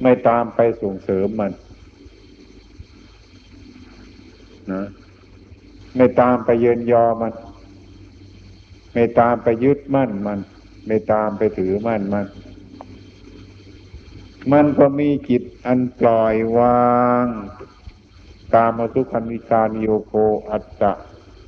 [0.01, 1.51] ไม่ตามไปส่งเสริมมัน
[4.71, 4.83] นะ
[5.97, 7.33] ไม่ตามไปเยินยอมัน
[8.93, 10.39] ไม่ตามไปยึดมั่นมัน
[10.87, 12.25] ไม่ตามไปถือมั่นมัน
[14.51, 17.25] มันก็มีจิตอันปล่อยวาง
[18.55, 20.13] ตามาสุขันวิการโยโค
[20.51, 20.93] อัตตะ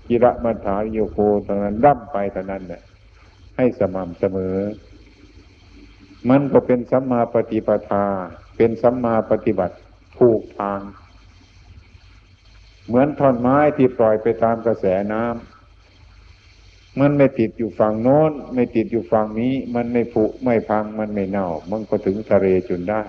[0.07, 2.81] กิระมัฐานโยโคตรงนั้นดั้มไปตอนนั้นเนี่ย
[3.57, 4.57] ให้สม่ำเสมอ
[6.29, 8.05] มันก็เป็นสัมมาปฏิปทา
[8.57, 9.75] เป็นสัมมาปฏิบัติ
[10.17, 10.81] ถูกทาง
[12.87, 23.01] เหมือนท่อนไม้ที่ปล่อยไปตามกระแสน้ำมันไม่ติดอยู่ฝั่งโน้น ไม่ติดอยู่ฝั่งนี้ มันไม่ผุไม่พังมันไม่เน่า มันก็ถึงทะเลจนได้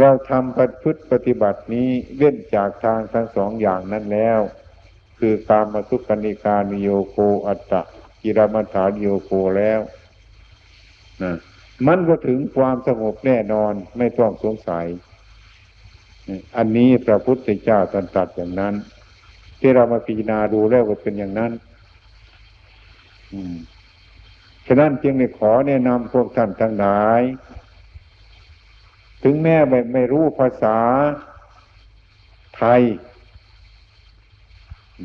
[0.00, 4.40] เราทำปฏิพฤติปฏิบัตินี้เว้นจากทางทั้งสองอย่างนั้นแล้ว
[5.18, 7.82] คือการมาสุกนิการนิโยโกอัตตะ
[8.22, 9.80] กิรมัฐานโยโกแล้ว
[11.22, 11.32] นะ
[11.86, 14.86] มันก็ถึงความสงบแน่นอนไม่ต้องสงสัย
[16.56, 18.74] อันนี้พระพุทธเจ้าตรัสอย่างนั้น
[19.60, 21.52] ที่เรามาพิจารณาดูแล้วก็เป็นอย่างนั้น
[24.66, 27.20] ฉะนั้นจึงได้ขอแนะนำพวกท่านทั้งหลาย
[29.22, 30.76] ถึงแม้ไม่ไม่รู้ภาษา
[32.56, 32.80] ไทย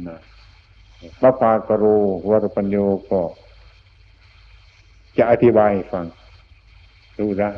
[0.08, 0.20] นะ
[1.20, 1.98] พระปากรู
[2.30, 2.78] วรปัญโย
[3.10, 3.22] ก็
[5.18, 6.06] จะอธิบายฟัง
[7.20, 7.52] รู้ได้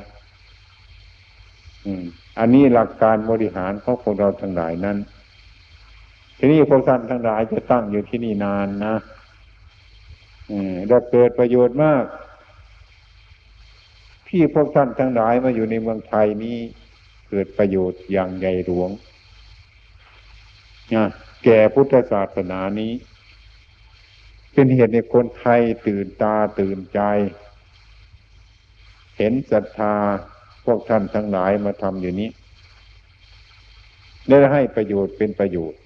[2.39, 4.97] อันนี้หลักการบริหารของพวกเราทั้งหลายนั้น
[6.37, 8.95] ทีนี้พวกท่านทั้งหลายจะตั้งอยู่ที่นี่นานนะ
[10.87, 12.03] ได้เกิดประโยชน์มาก
[14.29, 16.57] ที่พวกท่านทั้งหลายมาอยู่ในเมืองไทยนี้
[17.29, 18.89] เกิดประโยชน์อย่างใหญ่หลวง
[20.95, 21.05] นะ
[21.43, 22.91] แก่พุทธศาสนานี้
[24.53, 26.99] เป็นเหตุในคนไทยตื่นตาตื่นใจ
[29.17, 29.95] เห็นศรัทธา
[30.65, 32.29] พวกท่านทั้งหลายมาทำอยู่นี้
[34.29, 35.79] ได้ให้ประโยชน์เป็นประโยชน์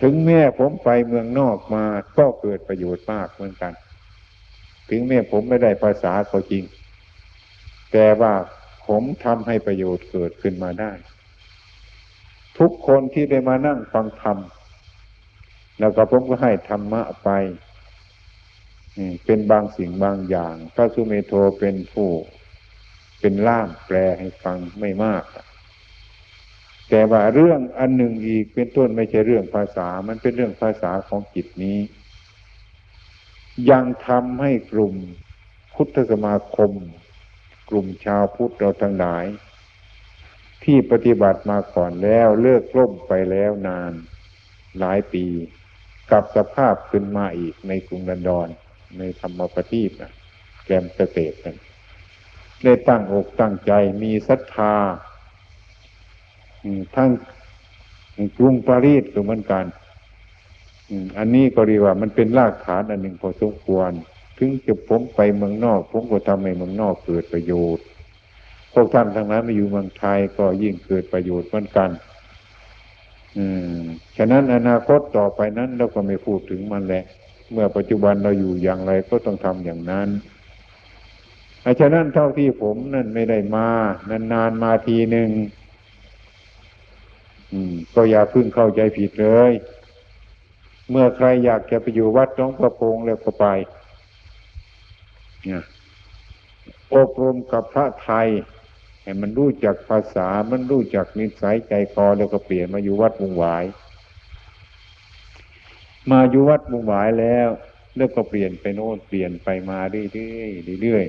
[0.00, 1.84] ถึงแม่ผมไปเมืองนอกมา
[2.18, 3.72] ก็เกิดประโยชน์มากเหมือนกัน
[4.94, 6.64] ถึงแม่ผมไม่ได้ภาษาก็จริง
[7.92, 8.32] แต่ว่า
[8.86, 10.92] ผมทำให้ประโยชน์เกิดขึ้นมาได้
[12.58, 14.38] ทุกคนที่ได้มานั่งฟังธรรม
[15.80, 17.28] แล้วก็ผมก็ให้ธรรมะไป
[19.24, 22.10] เป็นบางสิ่งบางอย่าง พระสุเมโทเป็นผู้
[23.20, 25.24] เป็นล่ามแปลให้ฟังไม่มาก
[26.90, 31.78] แต่ว่าเรื่องอันหนึ่งอีกเป็นต้นไม่ใช่เรื่องภาษา มันเป็นเรื่องภาษาของจิตนี้
[33.70, 34.94] ยังทำให้กลุ่ม
[35.74, 36.72] พุทธสมาคม
[37.68, 39.24] กลุ่มชาวพุทธเราทั้งหลาย
[40.64, 43.92] ที่ปฏิบัติมาก่อนแล้วเลิกล่มไปแล้วนาน
[44.78, 45.24] หลายปี
[46.10, 48.48] กับสภาพขึ้นมาอีกในกรุงลันดอน
[48.98, 50.12] ในธรรมปฏิบนะ
[50.64, 51.56] แกมเกษตรกัน
[52.64, 54.74] ได้ตั้งอกตั้งใจมีศรัทธา
[56.96, 57.10] ทั้ง
[58.38, 59.64] กรุงปารีสก็เหมือนกัน
[61.18, 63.90] อันนี้ก็เรียกว่ามันเป็นรากฐานอันหนึ่งพอสมควร
[64.38, 67.84] ถึงจะผมไปเมืองนอก ผมก็ทำให้เมืองนอกเกิดประโยชน์
[68.72, 71.90] พวกท่านทั้งนั้นมาอยู่เมืองไทยก็ยิ่งเกิดประโยชน์เหมือนกัน
[73.36, 73.46] อื
[73.78, 73.82] ม
[74.16, 77.04] ฉะนั้นอนาคตต่อไปนั้นเราก็ไม่พูดถึงมันแหละ
[77.52, 80.08] เมื่อปัจจุบันเราอยู่อย่างไรก็ต้องทำอย่างนั้น
[81.80, 83.68] ฉะนั้นเท่าที่ผมนั่นไม่ได้มา
[84.32, 85.30] นานๆมาทีหนึ่ง
[87.94, 89.52] ก็อย่าพึ่งเข้าใจผิดเลย
[90.90, 93.46] เมื่อใครอยากจะไปอยู่วัดน้องประพงแล้วก็ไป
[95.44, 95.64] เนี่ย
[96.94, 98.28] อบรมกับพระไทย
[99.02, 103.64] ให้มันรู้จักภาษา มันรู้จักนิสัยใจคอแล้วก็เปลี่ยนมาอยู่วัดมุงหวาย
[106.10, 107.48] มาอยู่วัดมุงหวายแล้ว
[107.96, 110.44] แล้วก็เปลี่ยนไปโน่นเปลี่ยนไปมาเรื่อ
[110.78, 111.04] ยๆเรื่อย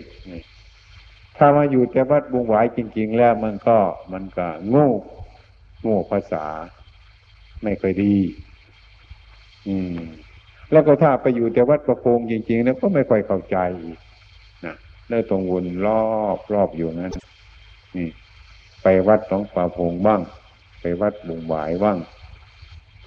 [0.62, 3.78] ๆถ้ามาอยู่แต่วัดมุงหวายจริง ๆ แล้วมันก็
[4.14, 4.90] มันก็โง่
[5.82, 6.46] โง่ภาษา
[7.64, 8.16] ไม่ค่อยดี
[9.68, 9.96] อืม
[10.72, 13.58] แล้วก็ถ้าไปอยู่แต่วัดประโคงจริงๆแล้วก็ไม่ค่อยเข้าใจ
[14.66, 14.76] นะ
[15.10, 16.06] แล้วตรงวนรอ
[16.36, 17.14] บรอบอยู่นั้น
[17.96, 18.08] นี่
[18.84, 20.22] ไปวัดหนองป่าพงบ้าง
[20.82, 21.98] ไปวัดบุงหวายบ้าง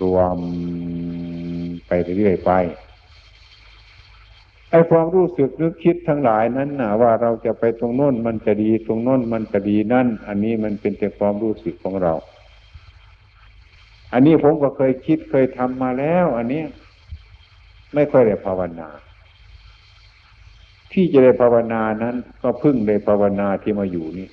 [0.03, 0.39] รวม
[1.87, 2.53] ไปเรื่อยๆไป
[4.71, 12.15] ไอ้ความรู้สึกนึกคิดทั้งหลายนั้นนะว่าเราจะไปตรงโน้นมันจะดีตรงโน้นมันจะดีนั่น อันนี้มันเป็นแต่ความรู้สึกของเรา
[14.13, 16.63] อันนี้ผมก็เคยคิดเคยทำมาแล้ว อันนี้
[17.95, 18.89] ไม่ค่อยได้ภาวนา
[20.93, 24.29] ที่จะได้ภาวนานั้น ก็พึ่งได้ภาวนาที่มาอยู่นี่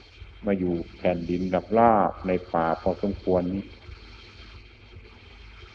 [0.45, 3.63] มาอยู่แผ่นดินดับลาบในป่าพอสมควรนี้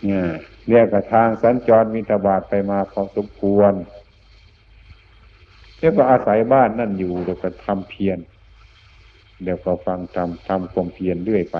[0.04, 0.24] เนี่ย
[0.68, 3.72] เรียกกระทางสัญจรมีตบาดไปมาพอสมควร
[5.78, 8.18] เรียกว่าอาศัยบ้านนั่นอยู่แล้วก็ทำเพียร
[9.42, 11.58] เดี๋ยวก็ฟังทำทำความเพียรเรื่อยไป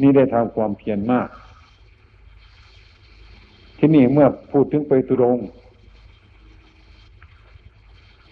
[0.00, 1.28] นี่ได้ทำความเพียรมาก
[3.78, 5.38] ที่นี่เมื่อพูดถึงไปทุรง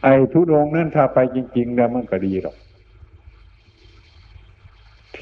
[0.02, 2.56] ไอ้ทุรงนั้นถ้าไปจริง ๆ แล้วมันก็ดีหรอก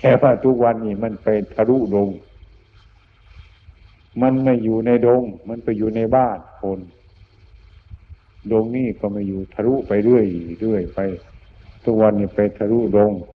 [0.00, 2.08] แต่ว่าทุกวันนี้มันไปทะลุดง
[4.22, 6.80] มันไม่อยู่ในดง มันไปอยู่ในบ้านคน
[8.52, 10.26] ดงนี่ก็ไม่อยู่ทะลุไปเรื่อย
[10.60, 11.00] เรื่อยไป
[11.84, 13.12] ทุกวันนี้ไปทะลุดง